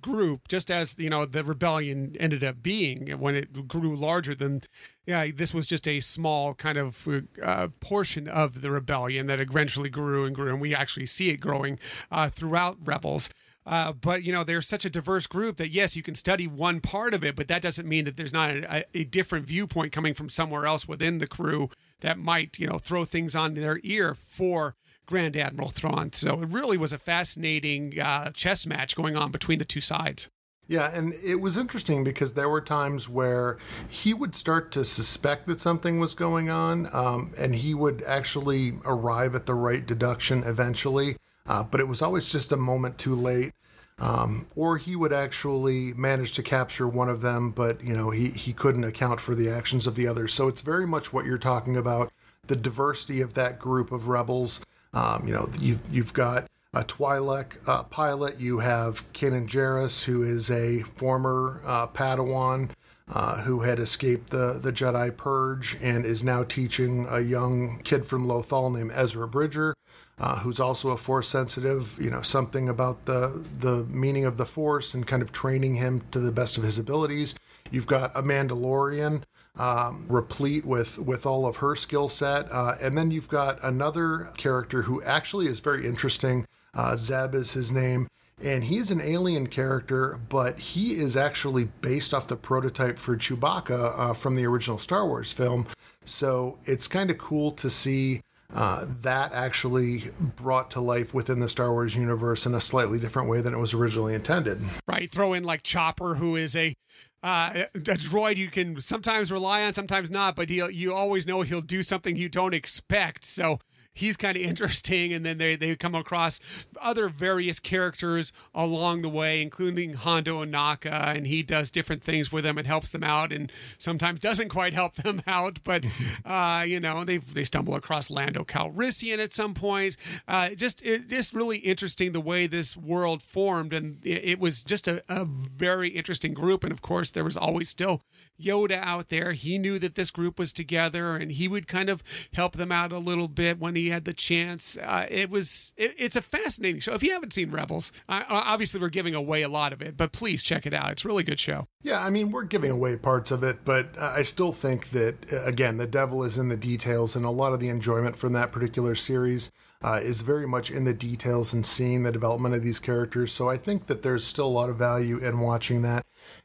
[0.00, 4.62] group, just as you know the rebellion ended up being when it grew larger than.
[5.06, 7.08] Yeah, this was just a small kind of
[7.42, 11.40] uh, portion of the rebellion that eventually grew and grew, and we actually see it
[11.40, 11.80] growing
[12.12, 13.28] uh, throughout Rebels.
[13.66, 16.80] Uh, but you know, they're such a diverse group that yes, you can study one
[16.80, 20.14] part of it, but that doesn't mean that there's not a, a different viewpoint coming
[20.14, 21.68] from somewhere else within the crew
[22.00, 26.12] that might you know throw things on their ear for Grand Admiral Thrawn.
[26.12, 30.30] So it really was a fascinating uh, chess match going on between the two sides.
[30.66, 35.48] Yeah, and it was interesting because there were times where he would start to suspect
[35.48, 40.44] that something was going on, um, and he would actually arrive at the right deduction
[40.44, 43.52] eventually uh, but it was always just a moment too late.
[44.00, 48.30] Um, or he would actually manage to capture one of them, but you know he
[48.30, 50.32] he couldn't account for the actions of the others.
[50.32, 52.10] So it's very much what you're talking about,
[52.46, 54.60] the diversity of that group of rebels.
[54.94, 58.40] Um, you know, you've you've got a Twi'lek uh, pilot.
[58.40, 62.70] You have Kanan Jarrus, who is a former uh, Padawan.
[63.12, 68.06] Uh, who had escaped the, the Jedi Purge and is now teaching a young kid
[68.06, 69.74] from Lothal named Ezra Bridger
[70.20, 74.46] uh, who's also a force sensitive, you know, something about the the meaning of the
[74.46, 77.34] force and kind of training him to the best of his abilities.
[77.70, 79.22] You've got a Mandalorian
[79.56, 82.52] um, replete with with all of her skill set.
[82.52, 86.46] Uh, and then you've got another character who actually is very interesting.
[86.74, 88.08] Uh, Zeb is his name.
[88.42, 93.98] And he's an alien character, but he is actually based off the prototype for Chewbacca
[93.98, 95.66] uh, from the original Star Wars film.
[96.06, 98.22] So it's kind of cool to see
[98.54, 103.28] uh, that actually brought to life within the Star Wars universe in a slightly different
[103.28, 104.60] way than it was originally intended.
[104.86, 105.10] Right.
[105.10, 106.74] Throw in like Chopper, who is a
[107.22, 111.42] uh, a droid you can sometimes rely on, sometimes not, but he you always know
[111.42, 113.24] he'll do something you don't expect.
[113.24, 113.58] So
[114.00, 115.12] he's kind of interesting.
[115.12, 116.40] And then they, they come across
[116.80, 121.16] other various characters along the way, including Hondo Ohnaka.
[121.16, 124.74] and he does different things with them and helps them out, and sometimes doesn't quite
[124.74, 125.60] help them out.
[125.62, 125.84] But
[126.24, 129.96] uh, you know, they they stumble across Lando Calrissian at some point.
[130.26, 134.64] Uh, just it, just really interesting the way this world formed, and it, it was
[134.64, 136.64] just a, a very interesting group.
[136.64, 138.02] And of course, there was always still
[138.40, 139.32] Yoda out there.
[139.32, 142.92] He knew that this group was together, and he would kind of help them out
[142.92, 144.76] a little bit when he had the chance.
[144.76, 146.94] Uh, it was it, it's a fascinating show.
[146.94, 150.42] If you haven't seen Rebels, obviously we're giving away a lot of it, but please
[150.42, 150.92] check it out.
[150.92, 151.68] It's a really good show.
[151.82, 155.44] Yeah, I mean we're giving away parts of it, but I still think that uh,
[155.44, 158.52] again the devil is in the details, and a lot of the enjoyment from that
[158.52, 159.50] particular series.
[159.82, 163.32] Uh, is very much in the details and seeing the development of these characters.
[163.32, 166.04] So I think that there's still a lot of value in watching that.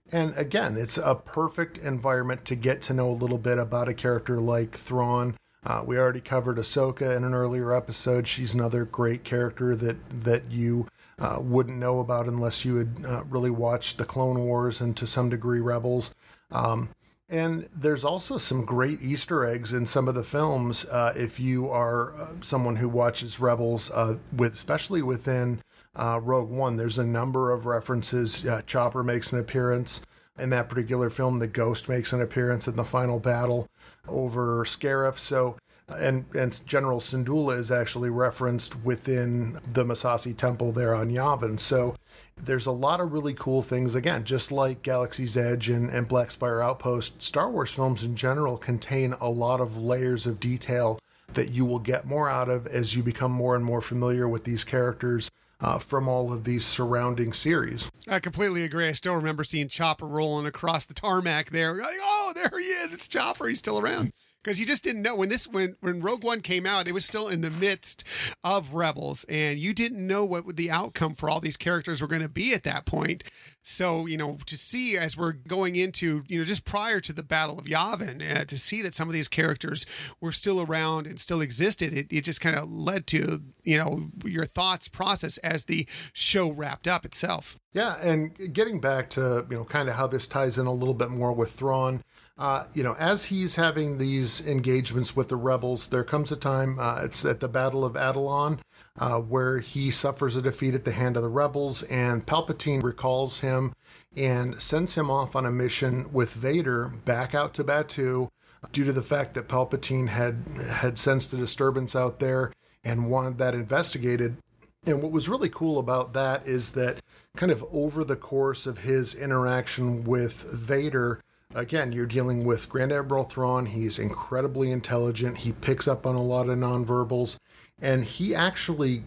[0.10, 3.94] And again, it's a perfect environment to get to know a little bit about a
[3.94, 8.28] character like Thrawn, uh, we already covered Ahsoka in an earlier episode.
[8.28, 13.24] She's another great character that that you uh, wouldn't know about unless you had uh,
[13.24, 16.14] really watched the Clone Wars and to some degree Rebels.
[16.52, 16.90] Um,
[17.28, 20.86] and there's also some great Easter eggs in some of the films.
[20.86, 25.62] Uh, if you are uh, someone who watches Rebels, uh, with especially within
[25.98, 28.46] Rogue One, there's a number of references.
[28.68, 30.06] Chopper makes an appearance
[30.38, 31.40] in that particular film.
[31.40, 33.68] The Ghost makes an appearance in the final battle
[34.08, 35.18] over Scarif.
[35.18, 41.60] So, and and General Syndulla is actually referenced within the Massassi Temple there on Yavin.
[41.60, 41.96] So
[42.38, 43.96] there's a lot of really cool things.
[43.96, 48.58] Again, just like Galaxy's Edge and, and Black Spire Outpost, Star Wars films in general
[48.58, 51.00] contain a lot of layers of detail
[51.34, 54.44] that you will get more out of as you become more and more familiar with
[54.44, 57.90] these characters uh, from all of these surrounding series.
[58.08, 58.88] I completely agree.
[58.88, 61.74] I still remember seeing Chopper rolling across the tarmac there.
[61.74, 62.94] Like, oh, there he is.
[62.94, 63.48] It's Chopper.
[63.48, 64.14] He's still around
[64.46, 67.04] because you just didn't know when this when when Rogue One came out, it was
[67.04, 68.04] still in the midst
[68.44, 72.22] of Rebels, and you didn't know what the outcome for all these characters were going
[72.22, 73.24] to be at that point.
[73.64, 77.24] So you know to see as we're going into you know just prior to the
[77.24, 79.88] Battle of Yavin, uh, to see that some of these characters
[80.22, 84.12] were still around and still existed, it, it just kind of led to you know
[84.24, 87.58] your thoughts process as the show wrapped up itself.
[87.74, 90.94] Yeah, and getting back to you know kind of how this ties in a little
[90.94, 92.04] bit more with Thrawn
[92.38, 96.78] uh, you know, as he's having these engagements with the rebels, there comes a time,
[96.80, 98.60] uh, it's at the Battle of Atollon,
[99.00, 103.40] uh, where he suffers a defeat at the hand of the rebels, and Palpatine recalls
[103.40, 103.74] him
[104.16, 108.30] and sends him off on a mission with Vader back out to Batuu
[108.72, 112.52] due to the fact that Palpatine had had sensed a disturbance out there
[112.84, 114.38] and wanted that investigated.
[114.86, 117.02] And what was really cool about that is that
[117.36, 121.22] kind of over the course of his interaction with Vader,
[121.56, 123.66] again, you're dealing with Grand Admiral Thrawn.
[123.66, 125.40] He's incredibly intelligent.
[125.40, 127.38] He picks up on a lot of nonverbals,
[127.82, 129.06] and he actually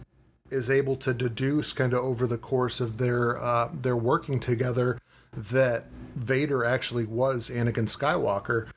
[0.49, 4.99] is able to deduce, kind of over the course of their uh, their working together,
[5.31, 5.85] that
[6.15, 8.67] Vader actually was Anakin Skywalker.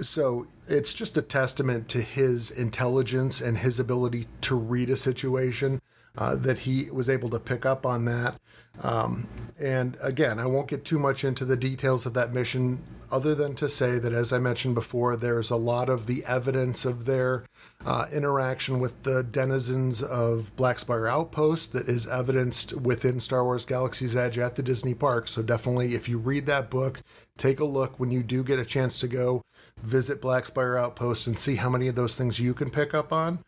[0.00, 5.80] So it's just a testament to his intelligence and his ability to read a situation
[6.16, 8.40] uh, that he was able to pick up on that.
[8.82, 13.34] Um, and again, I won't get too much into the details of that mission, other
[13.34, 17.04] than to say that, as I mentioned before, there's a lot of the evidence of
[17.04, 17.44] their
[17.84, 24.16] uh, interaction with the denizens of Blackspire Outpost that is evidenced within Star Wars Galaxy's
[24.16, 25.28] Edge at the Disney park.
[25.28, 27.00] So definitely, if you read that book,
[27.36, 29.42] take a look when you do get a chance to go
[29.82, 33.44] visit Blackspire Outpost and see how many of those things you can pick up on.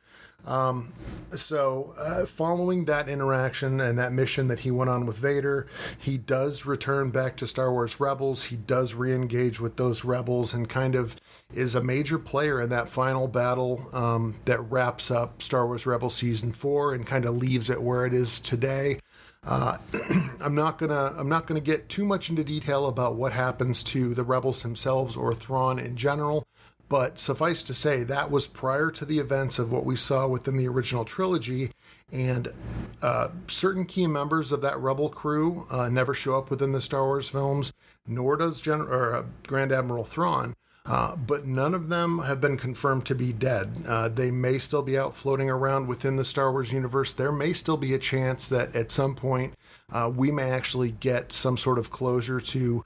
[0.46, 0.92] Um,
[1.33, 5.66] so, uh, following that interaction and that mission that he went on with Vader,
[5.98, 8.44] he does return back to Star Wars Rebels.
[8.44, 11.16] He does re engage with those rebels and kind of
[11.55, 16.14] is a major player in that final battle um, that wraps up Star Wars Rebels
[16.14, 18.98] Season 4 and kind of leaves it where it is today.
[19.44, 19.79] Uh,
[20.40, 24.14] I'm not gonna I'm not gonna get too much into detail about what happens to
[24.14, 26.46] the rebels themselves or Thrawn in general.
[26.90, 30.57] But suffice to say, that was prior to the events of what we saw within
[30.57, 31.70] the original trilogy.
[32.11, 32.53] And
[33.00, 37.05] uh, certain key members of that Rebel crew uh, never show up within the Star
[37.05, 37.72] Wars films,
[38.09, 40.55] nor does Gen- or, uh, Grand Admiral Thrawn.
[40.85, 43.85] Uh, but none of them have been confirmed to be dead.
[43.87, 47.12] Uh, they may still be out floating around within the Star Wars universe.
[47.12, 49.55] There may still be a chance that at some point
[49.92, 52.85] uh, we may actually get some sort of closure to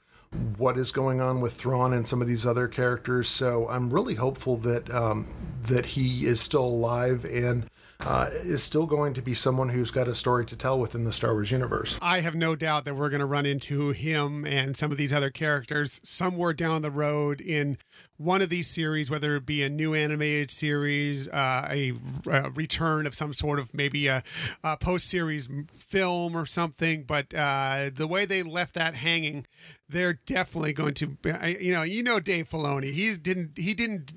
[0.56, 3.28] what is going on with Thrawn and some of these other characters.
[3.28, 5.26] So I'm really hopeful that um,
[5.62, 7.68] that he is still alive and
[8.00, 11.12] uh, is still going to be someone who's got a story to tell within the
[11.12, 11.98] Star Wars universe.
[12.02, 15.12] I have no doubt that we're going to run into him and some of these
[15.12, 17.78] other characters somewhere down the road in
[18.24, 21.92] one of these series, whether it be a new animated series, uh, a,
[22.30, 24.22] a, return of some sort of maybe a,
[24.62, 27.04] a post series film or something.
[27.04, 29.46] But uh, the way they left that hanging,
[29.88, 31.16] they're definitely going to,
[31.60, 34.14] you know, you know, Dave Filoni, he didn't, he didn't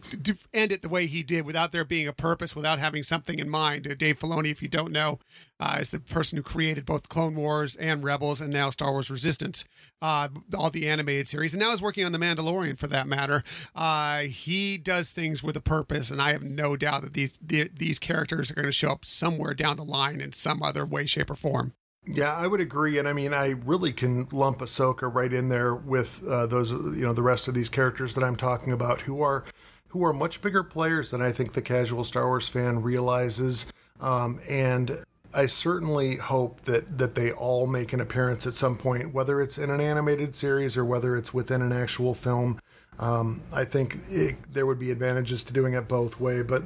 [0.54, 3.50] end it the way he did without there being a purpose, without having something in
[3.50, 3.88] mind.
[3.88, 5.20] Uh, Dave Filoni, if you don't know,
[5.60, 9.12] uh, is the person who created both Clone Wars and Rebels, and now Star Wars
[9.12, 9.66] Resistance,
[10.02, 13.44] uh, all the animated series, and now is working on the Mandalorian for that matter.
[13.76, 17.70] Uh, he does things with a purpose, and I have no doubt that these the,
[17.74, 21.06] these characters are going to show up somewhere down the line in some other way,
[21.06, 21.74] shape, or form.
[22.06, 25.76] Yeah, I would agree, and I mean, I really can lump Ahsoka right in there
[25.76, 29.22] with uh, those, you know, the rest of these characters that I'm talking about, who
[29.22, 29.44] are
[29.90, 33.66] who are much bigger players than I think the casual Star Wars fan realizes.
[34.00, 35.04] Um, and
[35.34, 39.58] I certainly hope that that they all make an appearance at some point, whether it's
[39.58, 42.60] in an animated series or whether it's within an actual film.
[43.00, 46.64] Um, I think it, there would be advantages to doing it both way, but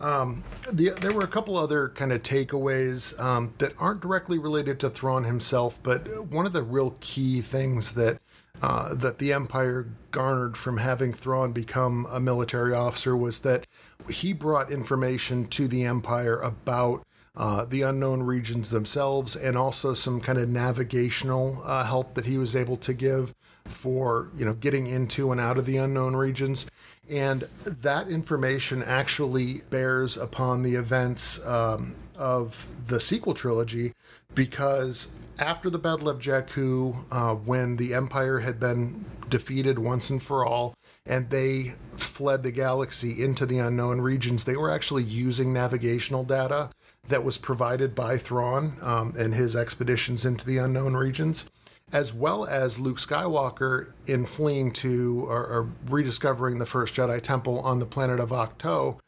[0.00, 4.80] um, the, there were a couple other kind of takeaways um, that aren't directly related
[4.80, 8.18] to Thrawn himself, but one of the real key things that
[8.62, 13.66] uh, that the Empire garnered from having Thrawn become a military officer was that
[14.08, 20.20] he brought information to the Empire about uh, the unknown regions themselves, and also some
[20.20, 23.34] kind of navigational uh, help that he was able to give
[23.64, 26.66] for you know getting into and out of the unknown regions.
[27.08, 33.92] And that information actually bears upon the events um, of the sequel trilogy
[34.34, 35.08] because
[35.38, 40.44] after the Battle of Jakku, uh, when the Empire had been defeated once and for
[40.44, 40.74] all,
[41.04, 46.70] and they fled the galaxy into the unknown regions, they were actually using navigational data
[47.08, 51.48] that was provided by Thrawn um, and his expeditions into the unknown regions,
[51.92, 57.60] as well as Luke Skywalker in fleeing to or, or rediscovering the first Jedi Temple
[57.60, 58.98] on the planet of Ahch-To.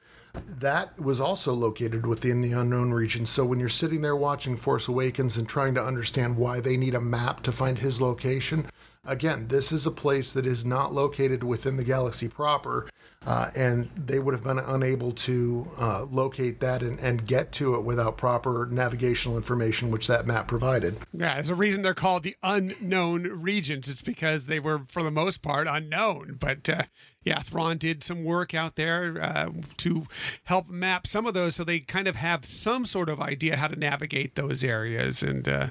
[0.46, 3.26] That was also located within the unknown region.
[3.26, 6.94] So when you're sitting there watching Force Awakens and trying to understand why they need
[6.94, 8.66] a map to find his location,
[9.04, 12.88] again, this is a place that is not located within the galaxy proper
[13.26, 17.74] uh, and they would have been unable to uh, locate that and, and, get to
[17.74, 20.96] it without proper navigational information, which that map provided.
[21.12, 23.88] Yeah, there's a reason they're called the unknown regions.
[23.88, 26.36] It's because they were, for the most part, unknown.
[26.38, 26.82] But uh,
[27.28, 30.06] yeah, Thrawn did some work out there uh, to
[30.44, 33.68] help map some of those so they kind of have some sort of idea how
[33.68, 35.22] to navigate those areas.
[35.22, 35.68] And uh,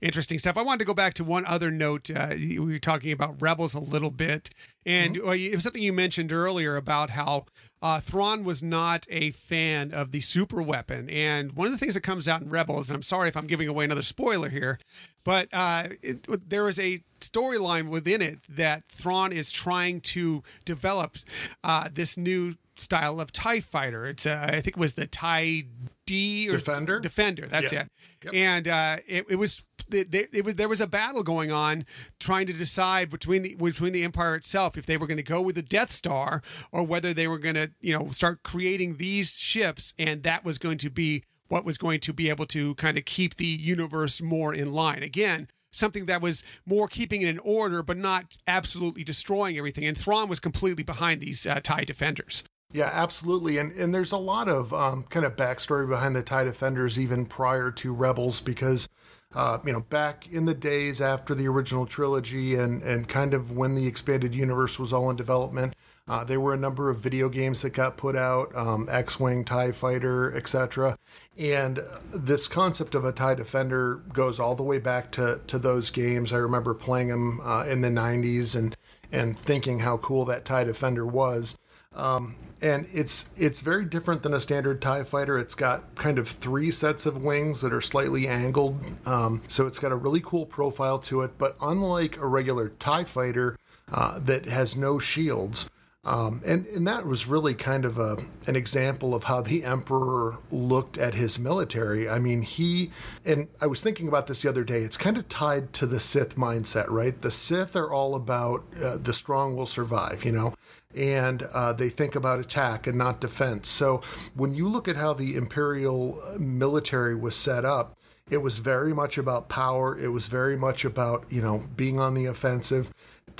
[0.00, 0.56] interesting stuff.
[0.56, 2.10] I wanted to go back to one other note.
[2.10, 4.50] Uh, we were talking about Rebels a little bit,
[4.86, 5.32] and mm-hmm.
[5.32, 7.46] it was something you mentioned earlier about how
[7.82, 11.10] uh, Thrawn was not a fan of the super weapon.
[11.10, 13.48] And one of the things that comes out in Rebels, and I'm sorry if I'm
[13.48, 14.78] giving away another spoiler here,
[15.24, 21.16] but uh, it, there is a storyline within it that Thrawn is trying to develop
[21.62, 24.06] uh, this new style of TIE fighter.
[24.06, 25.66] It's, uh, I think it was the TIE
[26.06, 27.00] D or Defender.
[27.00, 27.82] Defender, that's yeah.
[27.82, 27.90] it.
[28.24, 28.34] Yep.
[28.34, 31.84] And uh, it, it was it, it was there was a battle going on
[32.18, 35.40] trying to decide between the between the empire itself if they were going to go
[35.40, 36.42] with the Death Star
[36.72, 40.58] or whether they were going to you know start creating these ships and that was
[40.58, 44.22] going to be what was going to be able to kind of keep the universe
[44.22, 45.02] more in line.
[45.02, 49.84] Again something that was more keeping it in order but not absolutely destroying everything.
[49.84, 52.42] And Thrawn was completely behind these uh, TIE defenders.
[52.72, 53.58] Yeah, absolutely.
[53.58, 57.26] And and there's a lot of um, kind of backstory behind the TIE Defenders even
[57.26, 58.88] prior to Rebels because
[59.34, 63.52] uh, you know, back in the days after the original trilogy and, and kind of
[63.52, 65.74] when the expanded universe was all in development,
[66.10, 69.70] uh, there were a number of video games that got put out, um, X-wing, Tie
[69.70, 70.98] Fighter, etc.
[71.38, 71.78] And
[72.12, 76.32] this concept of a Tie Defender goes all the way back to to those games.
[76.32, 78.76] I remember playing them uh, in the '90s and
[79.12, 81.56] and thinking how cool that Tie Defender was.
[81.94, 85.38] Um, and it's it's very different than a standard Tie fighter.
[85.38, 89.78] It's got kind of three sets of wings that are slightly angled, um, so it's
[89.78, 91.38] got a really cool profile to it.
[91.38, 93.56] But unlike a regular Tie fighter
[93.92, 95.70] uh, that has no shields,
[96.02, 100.38] um, and and that was really kind of a an example of how the emperor
[100.50, 102.08] looked at his military.
[102.08, 102.90] I mean, he
[103.24, 104.82] and I was thinking about this the other day.
[104.82, 107.20] It's kind of tied to the Sith mindset, right?
[107.20, 110.24] The Sith are all about uh, the strong will survive.
[110.24, 110.54] You know,
[110.96, 113.68] and uh, they think about attack and not defense.
[113.68, 114.00] So
[114.34, 117.98] when you look at how the imperial uh, military was set up,
[118.30, 119.98] it was very much about power.
[119.98, 122.90] It was very much about you know being on the offensive.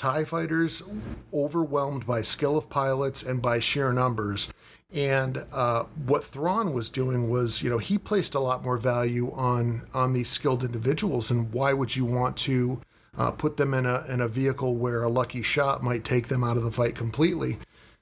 [0.00, 0.82] TIE fighters
[1.30, 4.50] overwhelmed by skill of pilots and by sheer numbers.
[4.90, 9.30] And uh, what Thrawn was doing was, you know, he placed a lot more value
[9.32, 11.30] on on these skilled individuals.
[11.30, 12.80] And why would you want to
[13.18, 16.42] uh, put them in a in a vehicle where a lucky shot might take them
[16.42, 17.58] out of the fight completely?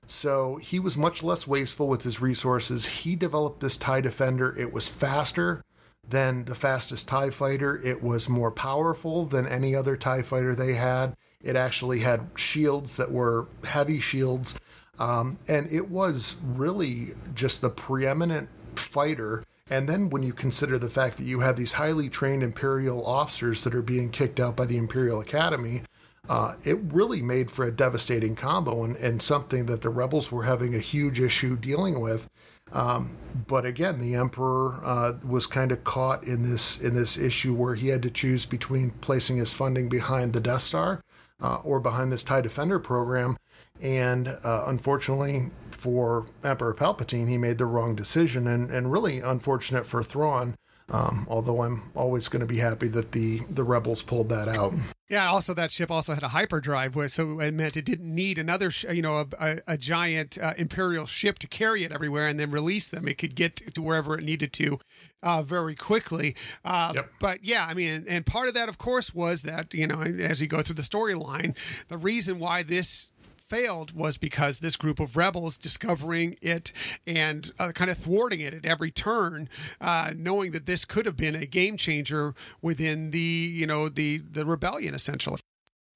[0.07, 2.87] So he was much less wasteful with his resources.
[2.87, 4.57] He developed this TIE Defender.
[4.57, 5.65] It was faster
[6.09, 7.77] than the fastest TIE fighter.
[7.85, 11.17] It was more powerful than any other TIE fighter they had.
[11.43, 14.59] It actually had shields that were heavy shields.
[14.99, 19.45] Um, and it was really just the preeminent fighter.
[19.71, 23.63] And then when you consider the fact that you have these highly trained Imperial officers
[23.65, 25.83] that are being kicked out by the Imperial Academy,
[26.29, 30.43] uh, it really made for a devastating combo and, and something that the rebels were
[30.43, 32.29] having a huge issue dealing with.
[32.73, 33.17] Um,
[33.47, 37.75] but again, the emperor uh, was kind of caught in this in this issue where
[37.75, 41.01] he had to choose between placing his funding behind the Death Star
[41.43, 43.37] uh, or behind this TIE Defender program.
[43.81, 49.87] And uh, unfortunately for Emperor Palpatine, he made the wrong decision, and, and really unfortunate
[49.87, 50.57] for Thrawn.
[50.91, 54.73] Um, although I'm always going to be happy that the the rebels pulled that out.
[55.11, 55.29] Yeah.
[55.29, 59.03] Also, that ship also had a hyperdrive, so it meant it didn't need another, you
[59.03, 62.89] know, a, a, a giant uh, imperial ship to carry it everywhere and then release
[62.89, 63.07] them.
[63.07, 64.81] It could get to wherever it needed to
[65.23, 66.35] uh, very quickly.
[66.65, 67.13] Uh, yep.
[67.21, 70.41] But yeah, I mean, and part of that, of course, was that you know, as
[70.41, 71.57] you go through the storyline,
[71.89, 73.11] the reason why this
[73.49, 76.73] failed was because this group of rebels discovering it
[77.07, 79.49] and uh, kind of thwarting it at every turn,
[79.81, 84.19] uh, knowing that this could have been a game changer within the you know the
[84.19, 85.41] the rebellion essentially.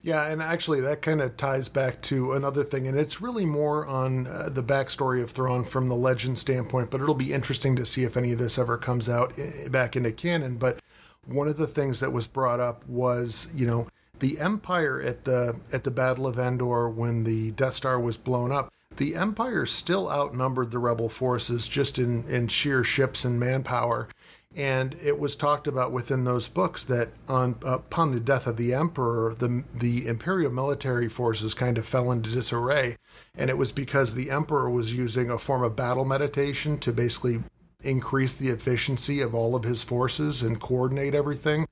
[0.04, 3.86] Yeah, and actually, that kind of ties back to another thing, and it's really more
[3.86, 6.90] on uh, the backstory of Thrawn from the legend standpoint.
[6.90, 9.94] But it'll be interesting to see if any of this ever comes out eh, back
[9.94, 10.56] into canon.
[10.56, 10.80] But
[11.24, 13.86] one of the things that was brought up was, you know,
[14.22, 18.52] the Empire at the at the Battle of Endor when the Death Star was blown
[18.52, 24.08] up, the Empire still outnumbered the Rebel forces just in in sheer ships and manpower.
[24.54, 28.72] And it was talked about within those books that on upon the death of the
[28.72, 32.96] Emperor, the the Imperial military forces kind of fell into disarray,
[33.36, 37.42] and it was because the Emperor was using a form of battle meditation to basically
[37.80, 41.66] increase the efficiency of all of his forces and coordinate everything.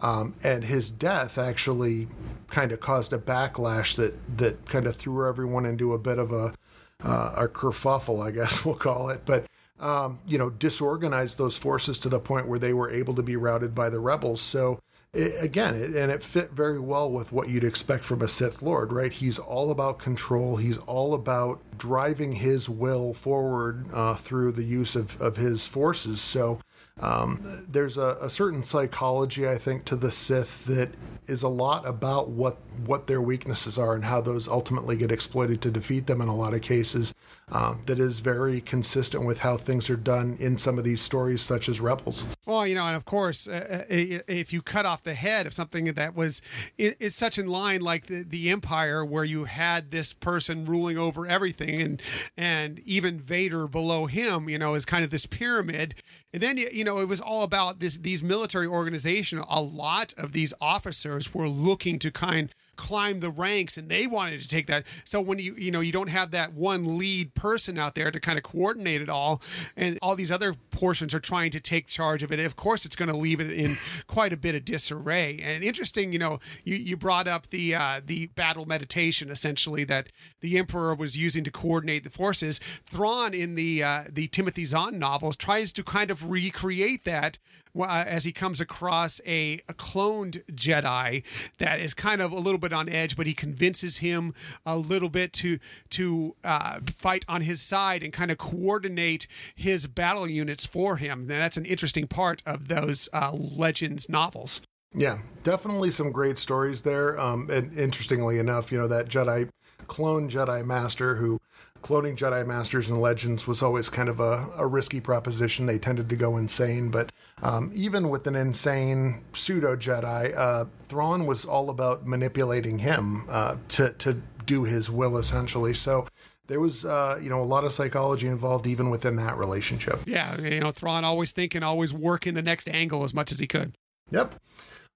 [0.00, 2.08] Um, and his death actually
[2.48, 6.32] kind of caused a backlash that that kind of threw everyone into a bit of
[6.32, 6.54] a
[7.02, 9.22] uh, a kerfuffle, I guess we'll call it.
[9.24, 9.46] But
[9.80, 13.36] um, you know, disorganized those forces to the point where they were able to be
[13.36, 14.40] routed by the rebels.
[14.40, 14.80] So
[15.12, 18.62] it, again, it, and it fit very well with what you'd expect from a Sith
[18.62, 19.12] Lord, right?
[19.12, 20.56] He's all about control.
[20.56, 26.20] He's all about driving his will forward uh, through the use of, of his forces.
[26.20, 26.60] So
[27.00, 30.90] um, there's a, a, certain psychology, I think, to the Sith that
[31.26, 35.60] is a lot about what what their weaknesses are and how those ultimately get exploited
[35.62, 37.12] to defeat them in a lot of cases.
[37.54, 41.40] Um, that is very consistent with how things are done in some of these stories,
[41.40, 42.26] such as Rebels.
[42.46, 45.54] Well, you know, and of course, uh, uh if you cut off the head of
[45.54, 46.42] something that was
[46.76, 51.28] it's such in line like the, the Empire, where you had this person ruling over
[51.28, 52.02] everything, and
[52.36, 55.94] and even Vader below him, you know, is kind of this pyramid.
[56.32, 59.38] And then you know it was all about this these military organization.
[59.48, 64.40] A lot of these officers were looking to kind climb the ranks and they wanted
[64.42, 64.84] to take that.
[65.04, 68.20] So when you you know you don't have that one lead person out there to
[68.20, 69.42] kind of coordinate it all,
[69.76, 72.40] and all these other portions are trying to take charge of it.
[72.40, 75.40] Of course, it's going to leave it in quite a bit of disarray.
[75.42, 80.08] And interesting, you know, you, you brought up the uh, the battle meditation essentially that
[80.40, 82.58] the emperor was using to coordinate the forces.
[82.84, 87.38] Thrawn in the uh, the Timothy Zahn novels tries to kind of recreate that
[87.78, 91.24] uh, as he comes across a, a, cloned Jedi
[91.58, 95.08] that is kind of a little bit on edge, but he convinces him a little
[95.08, 95.58] bit to
[95.90, 101.20] to uh, fight on his side and kind of coordinate his battle units for him.
[101.20, 104.62] And that's an interesting part of those uh, Legends novels.
[104.94, 107.18] Yeah, definitely some great stories there.
[107.18, 109.48] Um, and interestingly enough, you know that Jedi
[109.86, 111.40] clone Jedi Master who
[111.84, 115.66] cloning Jedi Masters and Legends was always kind of a, a risky proposition.
[115.66, 117.12] They tended to go insane, but
[117.42, 123.56] um, even with an insane pseudo Jedi, uh, Thrawn was all about manipulating him uh,
[123.68, 125.74] to to do his will, essentially.
[125.74, 126.06] So
[126.46, 130.00] there was uh, you know a lot of psychology involved even within that relationship.
[130.06, 133.46] Yeah, you know Thrawn always thinking, always working the next angle as much as he
[133.46, 133.74] could.
[134.10, 134.34] Yep.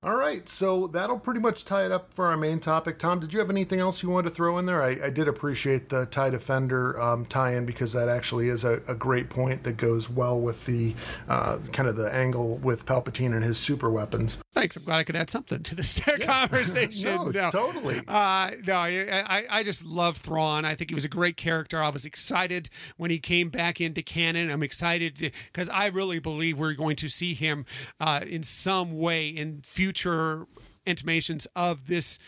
[0.01, 3.01] All right, so that'll pretty much tie it up for our main topic.
[3.01, 4.81] Tom, did you have anything else you wanted to throw in there?
[4.81, 8.95] I, I did appreciate the TIE Defender um, tie-in because that actually is a, a,
[8.95, 10.95] great point that goes well with the
[11.29, 14.39] uh, kind of the angle with Palpatine and his super weapons.
[14.55, 14.77] Thanks.
[14.77, 16.17] I'm glad I could add something to this yeah.
[16.25, 17.17] conversation.
[17.17, 17.99] no, no, totally.
[18.07, 20.65] Uh, no, I, I just love Thrawn.
[20.65, 21.83] I think he was a great character.
[21.83, 24.49] I was excited when he came back into canon.
[24.49, 27.67] I'm excited because I really believe we're going to see him
[27.99, 30.47] uh, in some way in future future
[30.85, 32.19] intimations of this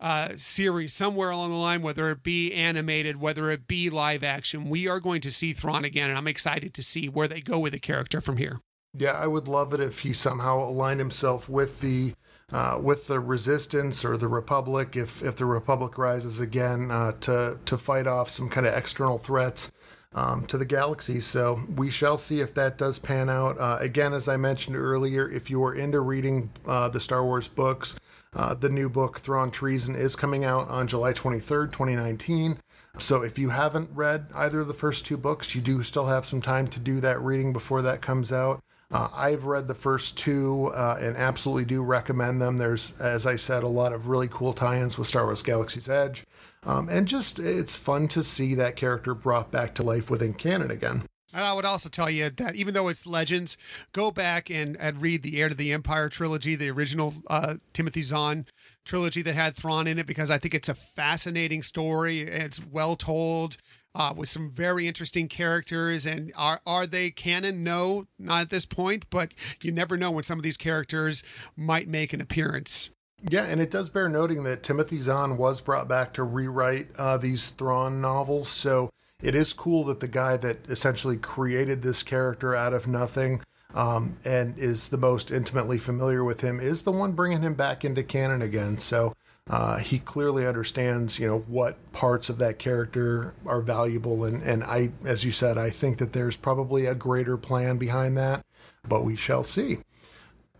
[0.00, 4.68] uh, series somewhere along the line, whether it be animated, whether it be live action.
[4.68, 7.58] We are going to see Thrawn again, and I'm excited to see where they go
[7.58, 8.60] with the character from here.
[8.92, 12.12] Yeah, I would love it if he somehow aligned himself with the
[12.52, 17.58] uh, with the resistance or the republic if if the republic rises again uh, to
[17.64, 19.72] to fight off some kind of external threats
[20.16, 21.20] um, to the galaxy.
[21.20, 23.60] So we shall see if that does pan out.
[23.60, 27.46] Uh, again, as I mentioned earlier, if you are into reading uh, the Star Wars
[27.46, 28.00] books,
[28.34, 32.58] uh, the new book, Thrawn Treason, is coming out on July 23rd, 2019.
[32.98, 36.24] So if you haven't read either of the first two books, you do still have
[36.24, 38.62] some time to do that reading before that comes out.
[38.90, 42.56] Uh, I've read the first two uh, and absolutely do recommend them.
[42.56, 45.88] There's, as I said, a lot of really cool tie ins with Star Wars Galaxy's
[45.88, 46.24] Edge.
[46.62, 50.70] Um, and just it's fun to see that character brought back to life within canon
[50.70, 51.04] again.
[51.32, 53.58] And I would also tell you that even though it's legends,
[53.92, 58.00] go back and, and read the Heir to the Empire trilogy, the original uh, Timothy
[58.00, 58.46] Zahn
[58.84, 62.20] trilogy that had Thrawn in it, because I think it's a fascinating story.
[62.20, 63.58] It's well told.
[63.98, 66.04] Uh, with some very interesting characters.
[66.04, 67.64] And are are they canon?
[67.64, 69.06] No, not at this point.
[69.08, 69.32] But
[69.62, 71.22] you never know when some of these characters
[71.56, 72.90] might make an appearance.
[73.26, 77.16] Yeah, and it does bear noting that Timothy Zahn was brought back to rewrite uh,
[77.16, 78.48] these Thrawn novels.
[78.48, 78.90] So
[79.22, 83.40] it is cool that the guy that essentially created this character out of nothing
[83.74, 87.84] um, and is the most intimately familiar with him is the one bringing him back
[87.84, 88.78] into canon again.
[88.78, 89.14] So
[89.48, 94.24] uh, he clearly understands, you know, what parts of that character are valuable.
[94.24, 98.16] And, and I, as you said, I think that there's probably a greater plan behind
[98.18, 98.44] that,
[98.88, 99.78] but we shall see.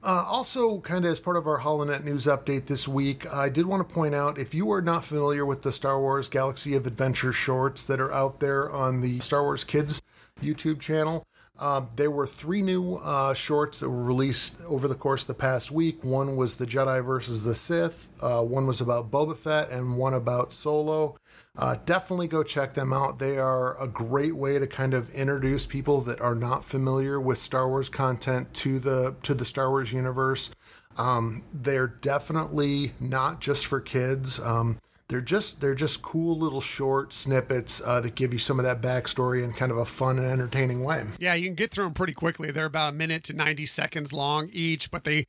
[0.05, 3.67] Uh, also, kind of as part of our HoloNet news update this week, I did
[3.67, 6.87] want to point out if you are not familiar with the Star Wars Galaxy of
[6.87, 10.01] Adventure shorts that are out there on the Star Wars Kids
[10.41, 11.27] YouTube channel,
[11.59, 15.35] uh, there were three new uh, shorts that were released over the course of the
[15.35, 16.05] past week.
[16.05, 20.15] One was the Jedi versus the Sith, uh, one was about Boba Fett, and one
[20.15, 21.17] about Solo.
[21.59, 23.19] Uh, definitely go check them out.
[23.19, 27.39] They are a great way to kind of introduce people that are not familiar with
[27.39, 30.51] Star Wars content to the to the Star Wars universe.
[30.99, 34.39] Um, they're definitely not just for kids.
[34.39, 34.79] Um,
[35.09, 38.81] they're just they're just cool little short snippets uh, that give you some of that
[38.81, 41.05] backstory in kind of a fun and entertaining way.
[41.19, 42.51] Yeah, you can get through them pretty quickly.
[42.51, 45.27] They're about a minute to ninety seconds long each, but they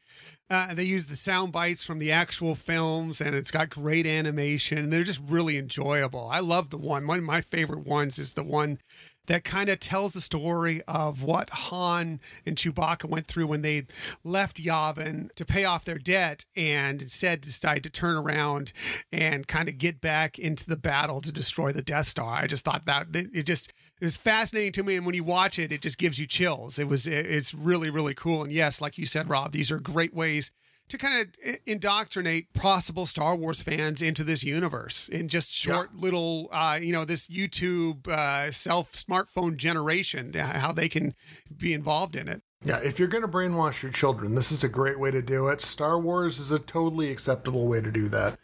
[0.49, 4.89] uh, they use the sound bites from the actual films, and it's got great animation.
[4.89, 6.27] They're just really enjoyable.
[6.31, 7.05] I love the one.
[7.05, 8.79] One of my favorite ones is the one
[9.27, 13.83] that kind of tells the story of what Han and Chewbacca went through when they
[14.23, 18.73] left Yavin to pay off their debt and instead decided to turn around
[19.11, 22.33] and kind of get back into the battle to destroy the Death Star.
[22.35, 24.95] I just thought that it just is fascinating to me.
[24.95, 26.79] And when you watch it, it just gives you chills.
[26.79, 28.43] It was, it's really, really cool.
[28.43, 30.51] And yes, like you said, Rob, these are great ways
[30.89, 36.01] to kind of indoctrinate possible Star Wars fans into this universe in just short yeah.
[36.01, 41.13] little, uh, you know, this YouTube uh, self smartphone generation, uh, how they can
[41.55, 42.41] be involved in it.
[42.63, 45.47] Yeah, if you're going to brainwash your children, this is a great way to do
[45.47, 45.61] it.
[45.61, 48.39] Star Wars is a totally acceptable way to do that.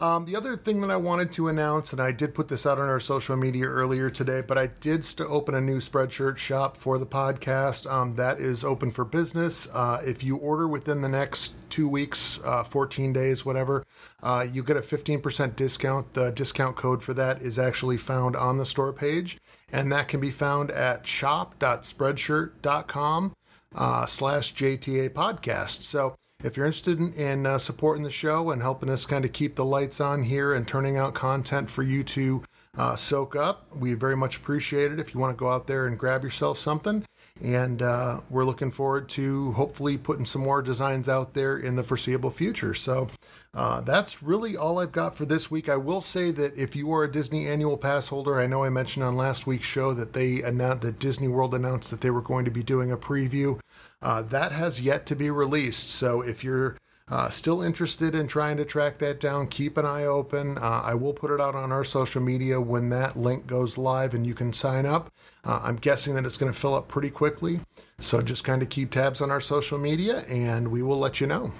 [0.00, 2.78] Um, the other thing that I wanted to announce, and I did put this out
[2.78, 6.78] on our social media earlier today, but I did st- open a new Spreadshirt shop
[6.78, 7.86] for the podcast.
[7.88, 9.68] Um, that is open for business.
[9.70, 13.84] Uh, if you order within the next two weeks, uh, 14 days, whatever,
[14.22, 16.14] uh, you get a 15% discount.
[16.14, 19.36] The discount code for that is actually found on the store page,
[19.70, 23.34] and that can be found at shop.spreadshirt.com
[23.74, 25.82] uh, slash JTA podcast.
[25.82, 29.32] So if you're interested in, in uh, supporting the show and helping us kind of
[29.32, 32.42] keep the lights on here and turning out content for you to
[32.76, 35.00] uh, soak up, we very much appreciate it.
[35.00, 37.04] If you want to go out there and grab yourself something,
[37.42, 41.82] and uh, we're looking forward to hopefully putting some more designs out there in the
[41.82, 42.74] foreseeable future.
[42.74, 43.08] So
[43.54, 45.68] uh, that's really all I've got for this week.
[45.68, 48.68] I will say that if you are a Disney annual pass holder, I know I
[48.68, 52.22] mentioned on last week's show that they announced that Disney World announced that they were
[52.22, 53.58] going to be doing a preview
[54.02, 55.90] uh, that has yet to be released.
[55.90, 56.76] So if you're
[57.08, 60.56] uh, still interested in trying to track that down, keep an eye open.
[60.58, 64.14] Uh, I will put it out on our social media when that link goes live
[64.14, 65.12] and you can sign up.
[65.44, 67.60] Uh, I'm guessing that it's going to fill up pretty quickly.
[67.98, 71.26] So just kind of keep tabs on our social media and we will let you
[71.26, 71.52] know.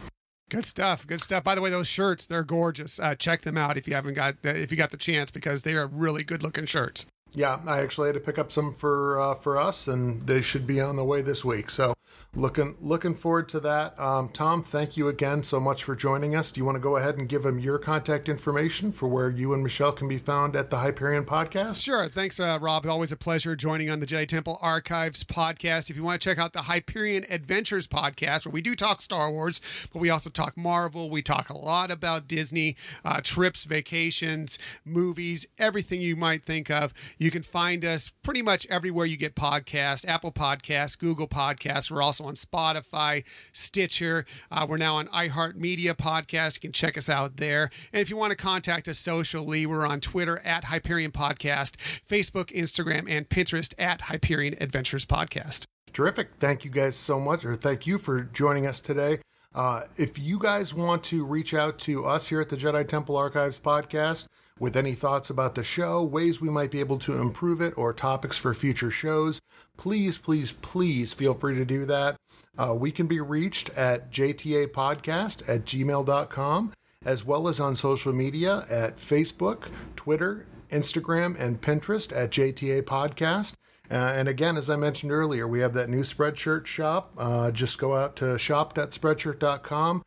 [0.51, 1.07] Good stuff.
[1.07, 1.45] Good stuff.
[1.45, 2.99] By the way, those shirts, they're gorgeous.
[2.99, 5.63] Uh, check them out if you haven't got uh, if you got the chance because
[5.63, 7.07] they are really good looking shirts.
[7.33, 10.67] Yeah, I actually had to pick up some for uh, for us, and they should
[10.67, 11.71] be on the way this week.
[11.71, 11.95] So
[12.35, 13.99] looking looking forward to that.
[13.99, 16.53] Um, Tom, thank you again so much for joining us.
[16.53, 19.53] Do you want to go ahead and give them your contact information for where you
[19.53, 21.83] and Michelle can be found at the Hyperion podcast?
[21.83, 22.09] Sure.
[22.09, 22.87] Thanks, uh, Rob.
[22.87, 25.91] Always a pleasure joining on the Jedi Temple Archives podcast.
[25.91, 29.31] If you want to check out the Hyperion Adventures podcast, where we do talk Star
[29.31, 29.61] Wars,
[29.93, 31.11] but we also talk Marvel.
[31.11, 36.93] We talk a lot about Disney, uh, trips, vacations, movies, everything you might think of.
[37.19, 41.91] You can find us pretty much everywhere you get podcasts Apple Podcasts, Google Podcasts.
[41.91, 44.25] We're also on Spotify, Stitcher.
[44.51, 46.57] Uh, we're now on iHeartMedia Podcast.
[46.57, 47.71] You can check us out there.
[47.93, 52.47] And if you want to contact us socially, we're on Twitter at Hyperion Podcast, Facebook,
[52.55, 55.65] Instagram, and Pinterest at Hyperion Adventures Podcast.
[55.93, 56.31] Terrific.
[56.39, 59.19] Thank you guys so much, or thank you for joining us today.
[59.53, 63.17] Uh, if you guys want to reach out to us here at the Jedi Temple
[63.17, 64.29] Archives podcast
[64.61, 67.93] with any thoughts about the show, ways we might be able to improve it, or
[67.93, 69.41] topics for future shows,
[69.79, 72.15] please, please, please feel free to do that.
[72.59, 76.73] Uh, we can be reached at jtapodcast at gmail.com,
[77.05, 83.55] as well as on social media at Facebook, Twitter, Instagram, and Pinterest at JTA Podcast.
[83.91, 87.13] Uh, and again, as I mentioned earlier, we have that new Spreadshirt shop.
[87.17, 90.03] Uh, just go out to shop.spreadshirt.com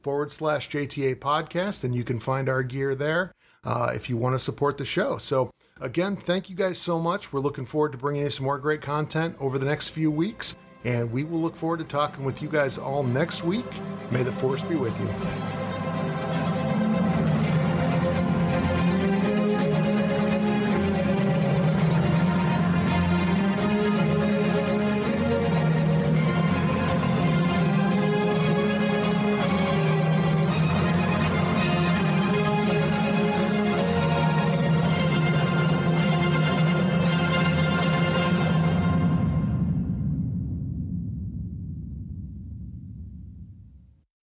[0.00, 3.32] forward slash JTA podcast, and you can find our gear there
[3.66, 5.18] uh, if you want to support the show.
[5.18, 5.50] So,
[5.80, 7.32] again, thank you guys so much.
[7.32, 10.56] We're looking forward to bringing you some more great content over the next few weeks,
[10.84, 13.66] and we will look forward to talking with you guys all next week.
[14.10, 15.65] May the force be with you.